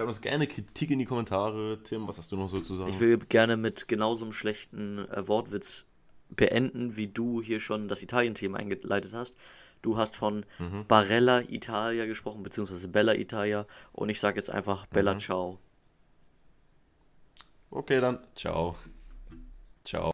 Schreibt 0.00 0.08
uns 0.08 0.22
gerne 0.22 0.46
Kritik 0.46 0.90
in 0.92 0.98
die 0.98 1.04
Kommentare. 1.04 1.78
Tim, 1.84 2.08
was 2.08 2.16
hast 2.16 2.32
du 2.32 2.36
noch 2.36 2.48
so 2.48 2.58
zu 2.60 2.74
sagen? 2.74 2.88
Ich 2.88 3.00
will 3.00 3.18
gerne 3.18 3.58
mit 3.58 3.86
genauso 3.86 4.24
einem 4.24 4.32
schlechten 4.32 5.06
äh, 5.10 5.28
Wortwitz 5.28 5.84
beenden, 6.30 6.96
wie 6.96 7.06
du 7.06 7.42
hier 7.42 7.60
schon 7.60 7.86
das 7.86 8.02
Italien-Thema 8.02 8.56
eingeleitet 8.56 9.12
hast. 9.12 9.36
Du 9.82 9.98
hast 9.98 10.16
von 10.16 10.46
Mhm. 10.58 10.86
Barella 10.88 11.42
Italia 11.42 12.06
gesprochen, 12.06 12.42
beziehungsweise 12.42 12.88
Bella 12.88 13.14
Italia. 13.14 13.66
Und 13.92 14.08
ich 14.08 14.20
sage 14.20 14.36
jetzt 14.38 14.48
einfach 14.48 14.86
Bella 14.86 15.12
Mhm. 15.12 15.18
Ciao. 15.18 15.58
Okay, 17.70 18.00
dann. 18.00 18.20
Ciao. 18.34 18.76
Ciao. 19.84 20.12